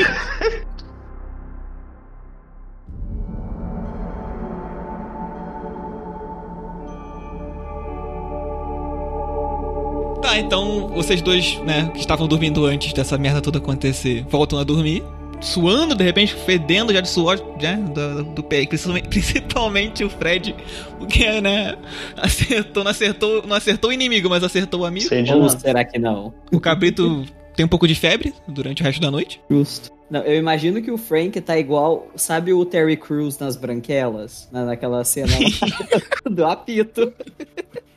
[10.20, 14.64] Tá, então vocês dois, né, que estavam dormindo antes dessa merda toda acontecer, voltam a
[14.64, 15.02] dormir.
[15.46, 17.76] Suando, de repente fedendo já de suor, né?
[17.76, 18.66] Do, do pé.
[18.66, 20.54] Principalmente, principalmente o Fred,
[20.98, 21.76] porque, né?
[22.16, 25.08] Acertou, não acertou, não acertou o inimigo, mas acertou o amigo.
[25.08, 25.58] Sei de Ou nada.
[25.58, 26.34] será que não?
[26.52, 27.24] O cabrito
[27.54, 29.40] tem um pouco de febre durante o resto da noite.
[29.50, 29.90] Justo.
[30.08, 34.48] Não, eu imagino que o Frank tá igual, sabe o Terry Crews nas branquelas?
[34.52, 35.90] Na, naquela cena lá
[36.30, 37.12] do apito.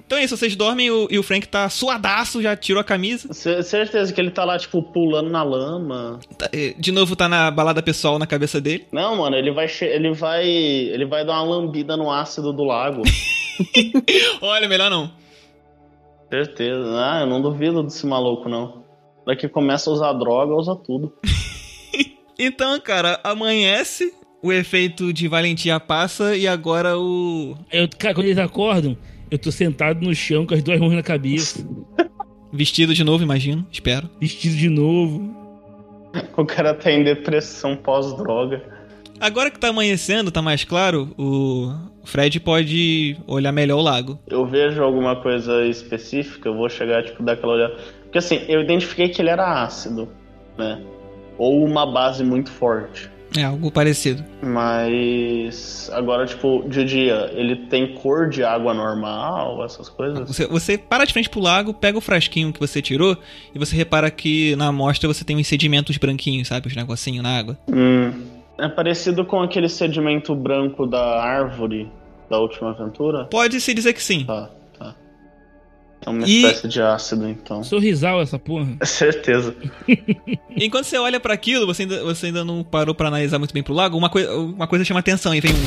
[0.09, 2.83] Então é isso, vocês dormem e o, e o Frank tá suadaço, já tirou a
[2.83, 3.31] camisa.
[3.31, 6.19] C- certeza que ele tá lá, tipo, pulando na lama.
[6.35, 8.87] Tá, eh, de novo tá na balada pessoal na cabeça dele.
[8.91, 13.03] Não, mano, ele vai, ele vai, ele vai dar uma lambida no ácido do lago.
[14.41, 15.11] Olha, melhor não.
[16.27, 16.89] Certeza.
[16.95, 18.83] Ah, eu não duvido desse maluco, não.
[19.27, 21.13] Daqui começa a usar droga, usa tudo.
[22.41, 27.53] Então, cara, amanhece, o efeito de valentia passa e agora o.
[27.69, 28.95] Eu, cara, quando eles acordam,
[29.29, 31.65] eu tô sentado no chão com as duas mãos na cabeça,
[32.51, 34.09] Vestido de novo, imagino, espero.
[34.19, 35.35] vestido de novo.
[36.35, 38.63] O cara tá em depressão pós-droga.
[39.19, 41.71] Agora que tá amanhecendo, tá mais claro, o
[42.05, 44.17] Fred pode olhar melhor o lago.
[44.27, 47.75] Eu vejo alguma coisa específica, eu vou chegar, tipo, daquela olhada.
[48.03, 50.09] Porque assim, eu identifiquei que ele era ácido,
[50.57, 50.81] né?
[51.37, 53.11] Ou uma base muito forte.
[53.37, 54.23] É, algo parecido.
[54.41, 60.27] Mas agora, tipo, de dia, ele tem cor de água normal, essas coisas?
[60.27, 63.17] Você, você para de frente pro lago, pega o frasquinho que você tirou
[63.53, 66.67] e você repara que na amostra você tem uns sedimentos branquinhos, sabe?
[66.67, 67.57] Os negocinhos na água.
[67.71, 68.11] Hum.
[68.57, 71.89] É parecido com aquele sedimento branco da árvore
[72.29, 73.25] da última aventura?
[73.25, 74.25] Pode se dizer que sim.
[74.25, 74.49] Tá.
[76.05, 77.63] É uma E- espécie de ácido, então.
[77.63, 78.67] Sorrisal essa porra.
[78.85, 79.55] Certeza.
[80.55, 83.61] Enquanto você olha pra aquilo, você ainda, você ainda não parou pra analisar muito bem
[83.63, 85.59] pro lago, uma, coi uma coisa chama atenção e vem um.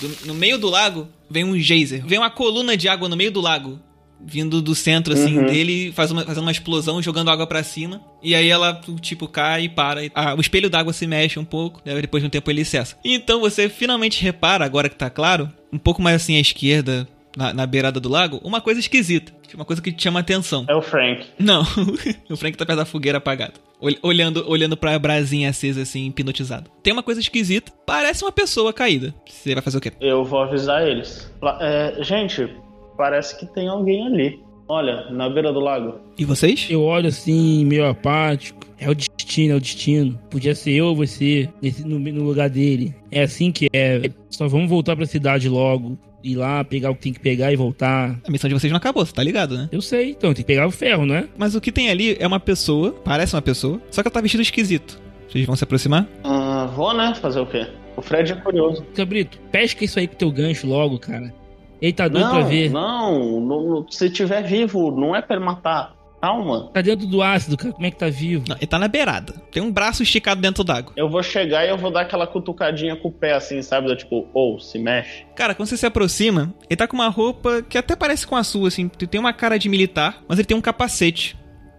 [0.00, 2.04] Do- no meio do lago vem um geyser.
[2.06, 3.78] Vem uma coluna de água no meio do lago.
[4.18, 5.44] Vindo do centro, assim, Uhum.
[5.44, 8.00] dele, faz uma, fazendo uma explosão, jogando água pra cima.
[8.22, 10.00] E aí ela, tipo, cai e para.
[10.14, 12.96] Ah, o espelho d'água se mexe um pouco, daí depois de um tempo ele cessa.
[13.04, 17.06] Então você finalmente repara, agora que tá claro, um pouco mais assim à esquerda,
[17.36, 19.32] na, na beirada do lago, uma coisa esquisita.
[19.54, 20.64] Uma coisa que te chama atenção.
[20.68, 21.24] É o Frank.
[21.38, 21.62] Não,
[22.28, 23.54] o Frank tá perto da fogueira apagada.
[23.80, 26.70] Ol- Olhando, olhando pra brasinha acesa, assim, hipnotizado.
[26.82, 27.70] Tem uma coisa esquisita.
[27.86, 29.14] Parece uma pessoa caída.
[29.26, 29.92] Você vai fazer o quê?
[30.00, 31.30] Eu vou avisar eles.
[31.60, 32.48] É, gente,
[32.96, 34.40] parece que tem alguém ali.
[34.68, 36.00] Olha, na beira do lago.
[36.18, 36.66] E vocês?
[36.68, 38.58] Eu olho assim, meio apático.
[38.78, 40.18] É o destino, é o destino.
[40.28, 42.94] Podia ser eu ou você nesse, no, no lugar dele.
[43.12, 44.10] É assim que é.
[44.28, 45.96] Só vamos voltar pra cidade logo.
[46.26, 48.18] Ir lá, pegar o que tem que pegar e voltar.
[48.26, 49.68] A missão de vocês não acabou, você tá ligado, né?
[49.70, 51.28] Eu sei, então tem que pegar o ferro, né?
[51.38, 54.20] Mas o que tem ali é uma pessoa, parece uma pessoa, só que ela tá
[54.20, 55.00] vestida esquisito.
[55.28, 56.06] Vocês vão se aproximar?
[56.24, 57.14] Ah, vou, né?
[57.14, 57.66] Fazer o quê?
[57.96, 58.84] O Fred é curioso.
[58.94, 61.32] Cabrito, pesca isso aí com teu gancho logo, cara.
[61.80, 62.70] Ele tá doido pra Não, ver.
[62.70, 65.94] não, não, se tiver vivo, não é pra ele matar.
[66.26, 66.68] Calma.
[66.72, 67.72] Tá dentro do ácido, cara.
[67.72, 68.44] Como é que tá vivo?
[68.48, 69.32] Não, ele tá na beirada.
[69.52, 70.92] Tem um braço esticado dentro d'água.
[70.96, 73.86] Eu vou chegar e eu vou dar aquela cutucadinha com o pé, assim, sabe?
[73.86, 75.24] Do tipo, ou, se mexe.
[75.36, 78.42] Cara, quando você se aproxima, ele tá com uma roupa que até parece com a
[78.42, 78.88] sua, assim.
[78.88, 81.36] Tem uma cara de militar, mas ele tem um capacete.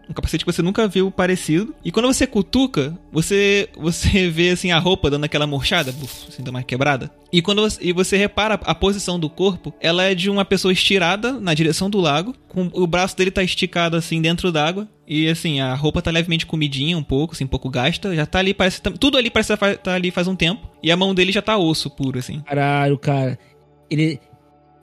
[0.10, 1.76] Um capacete que você nunca viu parecido.
[1.84, 6.44] E quando você cutuca, você você vê assim a roupa dando aquela murchada, buf, assim,
[6.44, 7.12] dando uma quebrada.
[7.32, 10.72] E quando você, e você repara a posição do corpo, ela é de uma pessoa
[10.72, 14.88] estirada na direção do lago, com o braço dele tá esticado assim dentro d'água.
[15.08, 18.14] E assim, a roupa tá levemente comidinha um pouco, assim, um pouco gasta.
[18.14, 18.82] Já tá ali, parece.
[18.82, 20.70] Tudo ali parece estar tá ali faz um tempo.
[20.84, 22.42] E a mão dele já tá osso puro, assim.
[22.42, 23.40] Caralho, cara.
[23.90, 24.20] Ele.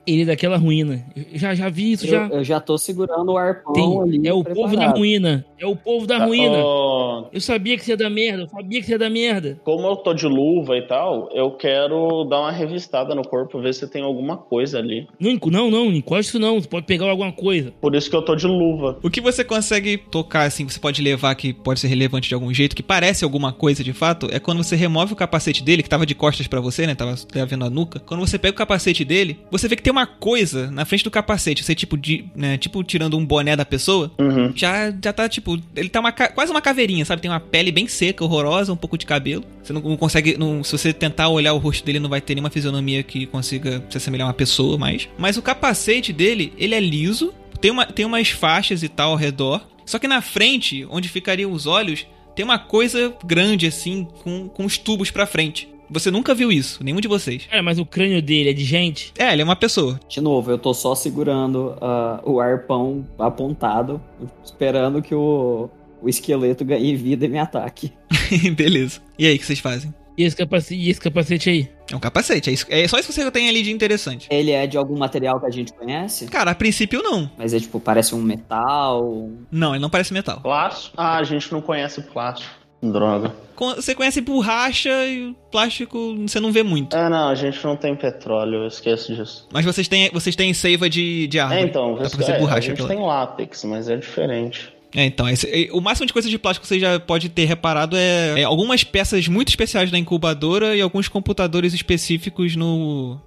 [0.07, 1.05] Ele é daquela ruína.
[1.15, 2.27] Eu já, já vi isso, já.
[2.27, 4.01] Eu, eu já tô segurando o arpão Tem.
[4.01, 4.27] ali.
[4.27, 4.97] É o povo da preparado.
[4.97, 5.45] ruína.
[5.57, 6.57] É o povo da ruína.
[6.57, 8.43] Ó, Eu sabia que você ia dar merda.
[8.43, 9.59] Eu sabia que você ia dar merda.
[9.63, 13.73] como eu tô de luva e tal, eu quero dar uma revistada no corpo, ver
[13.73, 15.07] se tem alguma coisa ali.
[15.19, 16.59] Não, não, não, encosta isso não.
[16.59, 17.73] Você pode pegar alguma coisa.
[17.81, 18.99] Por isso que eu tô de luva.
[19.01, 22.53] O que você consegue tocar, assim, você pode levar que pode ser relevante de algum
[22.53, 25.89] jeito, que parece alguma coisa de fato, é quando você remove o capacete dele, que
[25.89, 26.93] tava de costas pra você, né?
[26.95, 27.99] Tava tava vendo a nuca.
[27.99, 31.11] Quando você pega o capacete dele, você vê que tem uma coisa na frente do
[31.11, 31.63] capacete.
[31.63, 34.51] Você, tipo, de, né, tipo tirando um boné da pessoa, Uhum.
[34.55, 37.21] já, já tá, tipo, ele tá uma, quase uma caveirinha, sabe?
[37.21, 39.43] Tem uma pele bem seca, horrorosa, um pouco de cabelo.
[39.63, 42.35] Você não, não consegue, não- se você tentar olhar o rosto dele, não vai ter
[42.35, 45.07] nenhuma fisionomia que consiga se assemelhar a uma pessoa mais.
[45.17, 49.17] Mas o capacete dele, ele é liso, tem, uma, tem umas faixas e tal ao
[49.17, 49.65] redor.
[49.85, 54.65] Só que na frente, onde ficariam os olhos, tem uma coisa grande assim, com, com
[54.65, 55.69] os tubos pra frente.
[55.89, 57.45] Você nunca viu isso, nenhum de vocês.
[57.45, 59.13] Cara, mas o crânio dele é de gente.
[59.17, 59.99] É, ele é uma pessoa.
[60.07, 64.01] De novo, eu tô só segurando ah, o arpão apontado,
[64.43, 65.69] esperando que o,
[66.01, 67.93] o esqueleto ganhe vida e me ataque.
[68.55, 69.01] Beleza.
[69.17, 69.93] E aí, o que vocês fazem?
[70.17, 71.69] E esse capacete, e esse capacete aí?
[71.91, 74.27] É um capacete, é, isso, é só isso que você tem ali de interessante.
[74.31, 76.27] Ele é de algum material que a gente conhece?
[76.27, 77.29] Cara, a princípio não.
[77.37, 79.29] Mas é tipo, parece um metal.
[79.51, 80.39] Não, ele não parece metal.
[80.39, 80.95] Plástico?
[80.97, 82.64] Ah, a gente não conhece plástico.
[82.91, 83.33] Droga.
[83.77, 86.95] Você conhece borracha e plástico você não vê muito.
[86.95, 89.47] É, não, a gente não tem petróleo, eu esqueço disso.
[89.51, 91.61] Mas vocês têm, vocês têm seiva de, de árvore.
[91.61, 93.95] É, então, Dá você- pra fazer é, borracha a gente pela- tem látex, mas é
[93.95, 94.73] diferente.
[94.93, 97.95] É, então, esse- o máximo de coisas de plástico que você já pode ter reparado
[97.95, 103.17] é, é algumas peças muito especiais da incubadora e alguns computadores específicos no,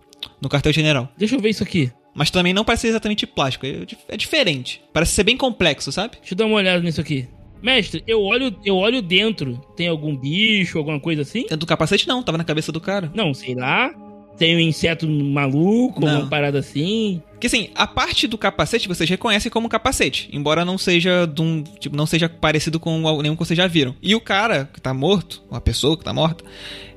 [0.43, 1.09] no quartel-general.
[1.17, 1.91] Deixa eu ver isso aqui.
[2.15, 4.83] Mas também não parece ser exatamente plástico, é, é diferente.
[4.93, 6.17] Parece ser bem complexo, sabe?
[6.19, 7.29] Deixa eu dar uma olhada nisso aqui.
[7.63, 9.61] Mestre, eu olho, eu olho dentro.
[9.77, 11.43] Tem algum bicho, alguma coisa assim?
[11.43, 13.11] Dentro do capacete não, tava na cabeça do cara.
[13.15, 13.93] Não, sei lá.
[14.37, 16.21] Tem um inseto maluco, Não.
[16.21, 17.21] uma parada assim.
[17.33, 21.63] Porque assim, a parte do capacete vocês reconhecem como capacete, embora não seja de um,
[21.63, 23.97] tipo, não seja parecido com nenhum que vocês já viram.
[24.01, 26.45] E o cara que tá morto, uma pessoa que tá morta,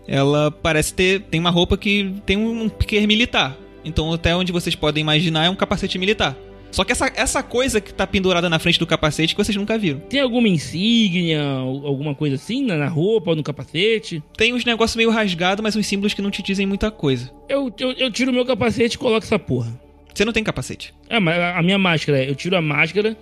[0.08, 3.58] ela parece ter tem uma roupa que tem um piquer militar.
[3.84, 6.36] Então até onde vocês podem imaginar é um capacete militar.
[6.72, 9.78] Só que essa, essa coisa que tá pendurada na frente do capacete que vocês nunca
[9.78, 10.00] viram.
[10.02, 14.24] Tem alguma insígnia, al- alguma coisa assim na, roupa, no capacete?
[14.38, 17.30] Tem uns negócios meio rasgados, mas uns símbolos que não te dizem muita coisa.
[17.50, 19.72] Eu, eu, eu tiro meu capacete e coloco essa porra.
[20.14, 20.94] Você não tem capacete.
[21.10, 23.16] É, mas a minha máscara, eu tiro a máscara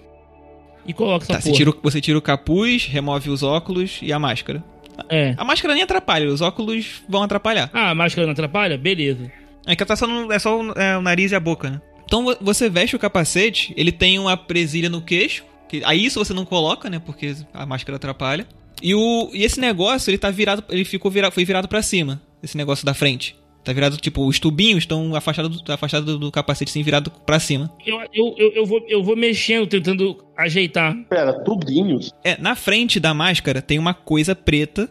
[0.85, 1.57] e coloco essa Tá, você porra.
[1.57, 4.63] tira, o- você tira o capuz, remove os óculos e a máscara.
[5.09, 5.33] É.
[5.37, 7.69] A máscara nem atrapalha, os óculos vão atrapalhar.
[7.73, 8.77] Ah, a máscara não atrapalha?
[8.77, 9.31] Beleza.
[9.65, 11.81] É que tá só no- é só o, é, o nariz e a boca, né?
[12.09, 16.17] Então vo- você veste o capacete, ele tem uma presilha no queixo, que, aí isso
[16.17, 16.97] você não coloca, né?
[16.97, 18.47] Porque a máscara atrapalha.
[18.81, 22.19] E, o, e esse negócio, ele tá virado, ele ficou virado, foi virado pra cima,
[22.41, 23.35] esse negócio da frente.
[23.63, 27.39] Tá virado, tipo, os tubinhos estão afastados do, afastado do, do capacete, assim, virado pra
[27.39, 27.71] cima.
[27.85, 30.95] Eu, eu, eu, eu, vou, eu vou mexendo, tentando ajeitar.
[31.07, 32.11] Pera, tubinhos?
[32.23, 34.89] É, na frente da máscara tem uma coisa preta,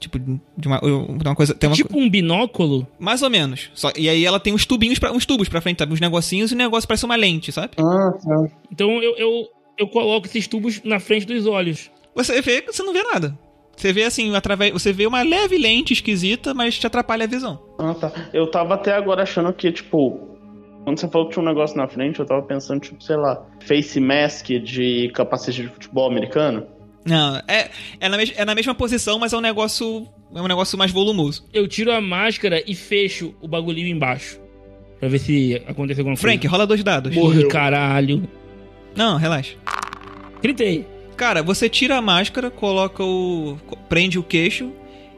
[0.00, 1.54] tipo, de uma, de uma coisa...
[1.54, 2.86] Tem uma, tipo um binóculo.
[2.98, 3.70] Mais ou menos.
[3.74, 5.92] Só, e aí ela tem uns tubinhos, pra, uns tubos pra frente, sabe?
[5.92, 7.74] Uns negocinhos e o negócio parece uma lente, sabe?
[7.78, 8.48] Ah, tá.
[8.72, 9.46] Então eu, eu,
[9.78, 11.90] eu coloco esses tubos na frente dos olhos.
[12.14, 13.38] Você vê, você não vê nada.
[13.76, 17.62] Você vê assim, através, você vê uma leve lente esquisita, mas te atrapalha a visão.
[17.78, 18.12] Ah, tá.
[18.32, 20.20] Eu tava até agora achando que, tipo,
[20.84, 23.42] quando você falou que tinha um negócio na frente, eu tava pensando, tipo, sei lá,
[23.60, 26.66] face mask de capacete de futebol americano.
[27.04, 30.06] Não, é, é, na, é na mesma posição, mas é um negócio.
[30.34, 31.44] É um negócio mais volumoso.
[31.52, 34.38] Eu tiro a máscara e fecho o bagulhinho embaixo.
[35.00, 36.50] Pra ver se acontece alguma Frank, coisa.
[36.50, 37.14] rola dois dados.
[37.14, 38.28] Morri, caralho.
[38.94, 39.56] Não, relaxa.
[40.42, 40.86] Gritei.
[41.16, 43.58] Cara, você tira a máscara, coloca o.
[43.88, 44.70] prende o queixo.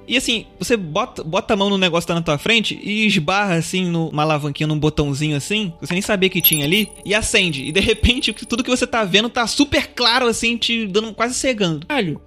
[0.07, 3.07] E assim, você bota, bota a mão no negócio que tá na tua frente e
[3.07, 7.15] esbarra assim numa alavanquinha, num botãozinho assim, que você nem sabia que tinha ali, e
[7.15, 7.65] acende.
[7.65, 11.35] E de repente, tudo que você tá vendo tá super claro assim, te dando quase
[11.35, 11.87] cegando.
[11.87, 12.21] Caralho.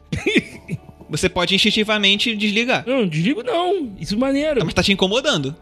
[1.08, 2.84] Você pode instintivamente desligar.
[2.88, 3.92] Não, desligo não.
[4.00, 4.62] Isso é maneiro.
[4.66, 5.56] Mas tá te incomodando.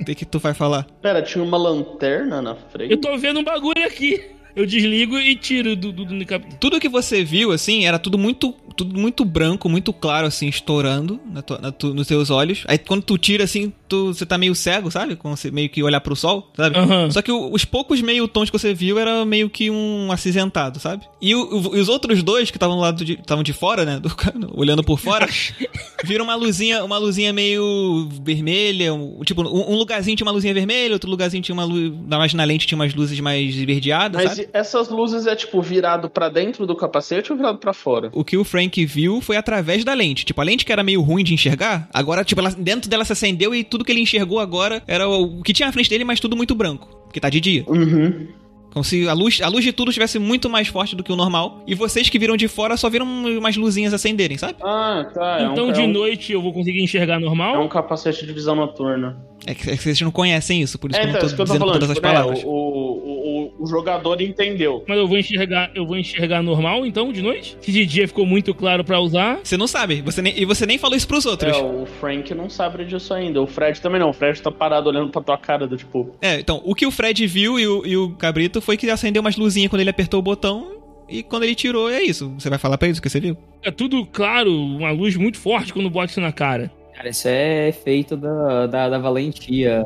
[0.00, 0.84] O que, que tu vai falar?
[1.00, 2.90] Pera, tinha uma lanterna na frente?
[2.90, 4.22] Eu tô vendo um bagulho aqui.
[4.54, 8.18] Eu desligo e tiro do, do, do cap- Tudo que você viu, assim, era tudo
[8.18, 12.64] muito, tudo muito branco, muito claro, assim, estourando na tua- na tu- nos teus olhos.
[12.68, 15.16] Aí quando tu tira, assim, tu, você tá meio cego, sabe?
[15.16, 16.78] Quando você meio que olhar pro sol, sabe?
[16.78, 17.10] Aham.
[17.10, 20.78] Só que o- os poucos meio tons que você viu era meio que um acinzentado,
[20.78, 21.04] sabe?
[21.20, 23.84] E, o- o- e os outros dois que estavam do lado de, estavam de fora,
[23.84, 23.98] né?
[24.00, 24.08] do-
[24.54, 25.26] olhando por fora,
[26.04, 30.54] viram uma luzinha, uma luzinha meio vermelha, um- tipo, um, um lugarzinho tinha uma luzinha
[30.54, 34.36] vermelha, outro lugarzinho tinha uma luz, mais na lente tinha umas luzes mais esverdeadas, Mas
[34.36, 34.48] sabe?
[34.52, 38.10] essas luzes é, tipo, virado pra dentro do capacete ou virado pra fora?
[38.12, 40.24] O que o Frank viu foi através da lente.
[40.24, 43.12] Tipo, a lente que era meio ruim de enxergar, agora, tipo, ela, dentro dela se
[43.12, 46.04] acendeu e tudo que ele enxergou agora era o, o que tinha à frente dele,
[46.04, 46.88] mas tudo muito branco.
[47.04, 47.64] Porque tá de dia.
[47.66, 48.28] Uhum.
[48.70, 51.16] Como se a luz, a luz de tudo estivesse muito mais forte do que o
[51.16, 51.64] normal.
[51.66, 54.56] E vocês que viram de fora só viram umas luzinhas acenderem, sabe?
[54.62, 55.38] Ah, tá.
[55.40, 57.64] É Então um, de é um, noite eu vou conseguir enxergar é normal?
[57.64, 59.16] um capacete de visão noturna.
[59.46, 61.26] É que, é que vocês não conhecem isso, por isso É, que eu então, não
[61.28, 61.74] isso tô que eu tô dizendo falando.
[61.80, 62.42] todas as tipo, né, palavras.
[62.44, 63.17] o, o,
[63.58, 64.84] o, o jogador entendeu.
[64.86, 67.56] Mas eu vou enxergar, eu vou enxergar normal então de noite?
[67.60, 69.40] Se de dia ficou muito claro pra usar.
[69.42, 71.56] Você não sabe, você nem, e você nem falou isso pros outros.
[71.56, 73.40] É, o Frank não sabe disso ainda.
[73.40, 74.10] O Fred também não.
[74.10, 76.14] O Fred tá parado olhando pra tua cara do tipo.
[76.20, 79.20] É, então, o que o Fred viu e o, e o Cabrito foi que acendeu
[79.20, 80.78] umas luzinhas quando ele apertou o botão.
[81.08, 82.30] E quando ele tirou, é isso.
[82.38, 83.36] Você vai falar pra eles o que você viu?
[83.62, 86.70] É tudo claro, uma luz muito forte quando bota isso na cara.
[86.94, 89.84] Cara, isso é efeito da, da, da valentia,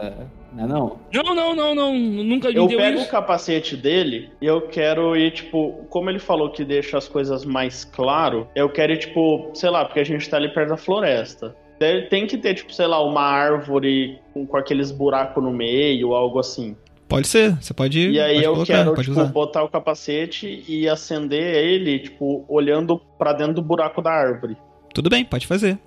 [0.54, 0.98] não é não?
[1.12, 1.94] Não, não, não, não.
[1.98, 3.06] Nunca me Eu deu pego isso.
[3.06, 7.44] o capacete dele e eu quero ir, tipo, como ele falou que deixa as coisas
[7.44, 10.76] mais claro, eu quero ir, tipo, sei lá, porque a gente tá ali perto da
[10.76, 11.56] floresta.
[12.10, 16.38] Tem que ter, tipo, sei lá, uma árvore com, com aqueles buracos no meio, algo
[16.38, 16.76] assim.
[17.08, 18.08] Pode ser, você pode.
[18.10, 19.32] E aí eu colocar, quero, pode tipo, usar.
[19.32, 24.56] botar o capacete e acender ele, tipo, olhando pra dentro do buraco da árvore.
[24.94, 25.78] Tudo bem, pode fazer.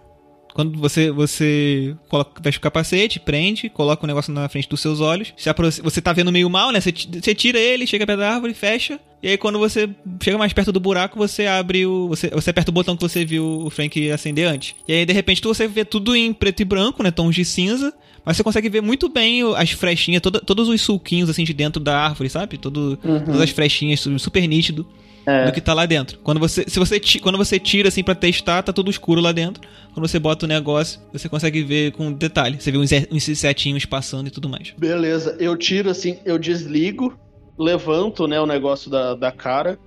[0.56, 5.02] Quando você, você coloca, veste o capacete, prende, coloca o negócio na frente dos seus
[5.02, 5.34] olhos.
[5.36, 6.80] Se apro- você tá vendo meio mal, né?
[6.80, 8.98] Você, você tira ele, chega perto da árvore, fecha.
[9.22, 9.90] E aí quando você
[10.24, 12.08] chega mais perto do buraco, você abre o.
[12.08, 14.76] Você, você aperta o botão que você viu o Frank acender antes.
[14.88, 17.12] E aí, de repente, tu- você vê tudo em preto e branco, né?
[17.12, 17.94] Tons de cinza.
[18.24, 21.80] Mas você consegue ver muito bem as frechinhas, toda- todos os sulquinhos assim de dentro
[21.84, 22.58] da árvore, sabe?
[22.58, 24.88] Todo, Todas as frechinhas, tudo super nítido
[25.26, 25.46] É.
[25.46, 26.20] do que tá lá dentro.
[26.20, 29.68] Quando você, se você, quando você tira assim pra testar, tá tudo escuro lá dentro.
[29.94, 32.62] Quando você bota o negócio, você consegue ver com detalhe.
[32.62, 34.74] Você vê uns, uns setinhos passando e tudo mais.
[34.78, 37.18] Beleza, eu tiro assim, eu desligo,
[37.58, 39.80] levanto, né, o negócio da, da cara,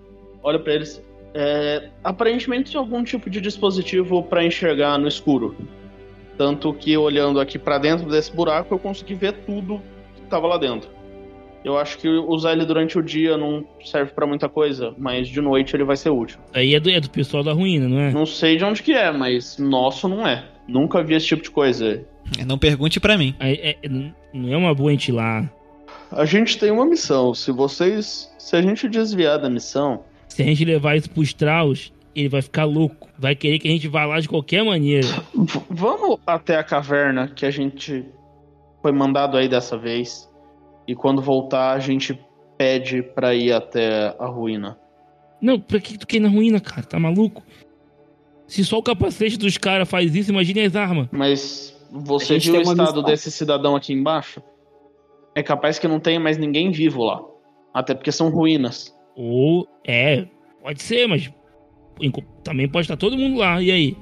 [0.43, 1.01] olho pra eles.
[1.35, 5.55] É, aparentemente algum tipo de dispositivo pra enxergar no escuro.
[6.37, 9.83] Tanto que olhando aqui pra dentro desse buraco eu consegui ver tudo
[10.15, 10.98] que tava lá dentro.
[11.65, 15.41] Eu acho que usar ele durante o dia não serve pra muita coisa, mas de
[15.41, 16.39] noite ele vai ser útil.
[16.55, 18.13] Aí é do, é do pessoal da ruína, não é?
[18.13, 20.45] Não sei de onde que é, mas nosso não é.
[20.69, 22.05] Nunca vi esse tipo de coisa.
[22.39, 23.35] É, Não pergunte pra mim.
[23.41, 25.51] É- é- não é uma boa a gente lá.
[26.13, 27.35] A gente tem uma missão.
[27.35, 28.31] Se vocês.
[28.39, 32.41] Se a gente desviar da missão, Se a gente levar isso pros Strauss, ele vai
[32.43, 33.09] ficar louco.
[33.19, 35.07] Vai querer que a gente vá lá de qualquer maneira.
[35.35, 38.05] v- vamos até a caverna que a gente
[38.83, 40.28] foi mandado aí dessa vez.
[40.89, 42.19] E quando voltar, a gente
[42.57, 44.79] pede pra ir até a ruína.
[45.39, 46.83] Não, pra que tu quer ir na ruína, cara?
[46.83, 47.43] Tá maluco?
[48.47, 51.07] Se só o capacete dos caras faz isso, imagine as armas.
[51.13, 53.03] Mas você viu o estado missão.
[53.03, 54.43] desse cidadão aqui embaixo?
[55.35, 57.23] É capaz que não tenha mais ninguém vivo lá.
[57.75, 58.97] Até porque são ruínas.
[59.15, 60.27] Ou, é,
[60.63, 61.31] pode ser, mas
[62.43, 63.61] também pode estar todo mundo lá.
[63.61, 63.97] E aí?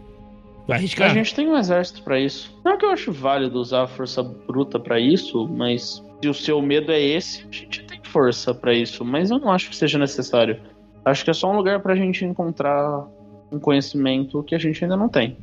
[0.68, 1.10] Vai arriscar?
[1.10, 2.56] A gente tem um exército pra isso.
[2.64, 6.34] Não é que eu acho válido usar a força bruta pra isso, mas se o
[6.34, 9.04] seu medo é esse, a gente tem força pra isso.
[9.04, 10.58] Mas eu não acho que seja necessário.
[11.04, 13.06] Acho que é só um lugar pra gente encontrar
[13.52, 15.36] um conhecimento que a gente ainda não tem.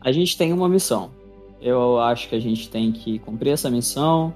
[0.00, 1.10] A gente tem uma missão.
[1.60, 4.34] Eu acho que a gente tem que cumprir essa missão,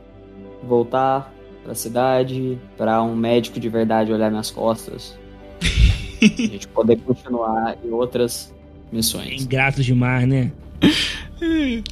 [0.63, 1.33] voltar
[1.65, 5.17] pra cidade, pra um médico de verdade olhar minhas costas.
[6.23, 8.53] a gente poder continuar em outras
[8.91, 9.43] É missões.
[9.45, 10.53] ingrato demais, né?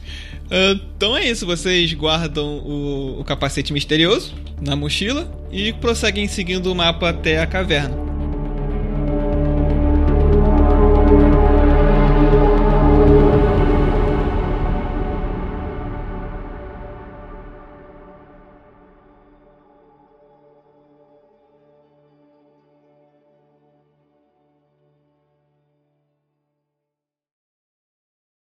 [0.50, 6.74] Então é isso, vocês guardam o, o capacete misterioso na mochila e prosseguem seguindo o
[6.74, 8.09] mapa até a caverna.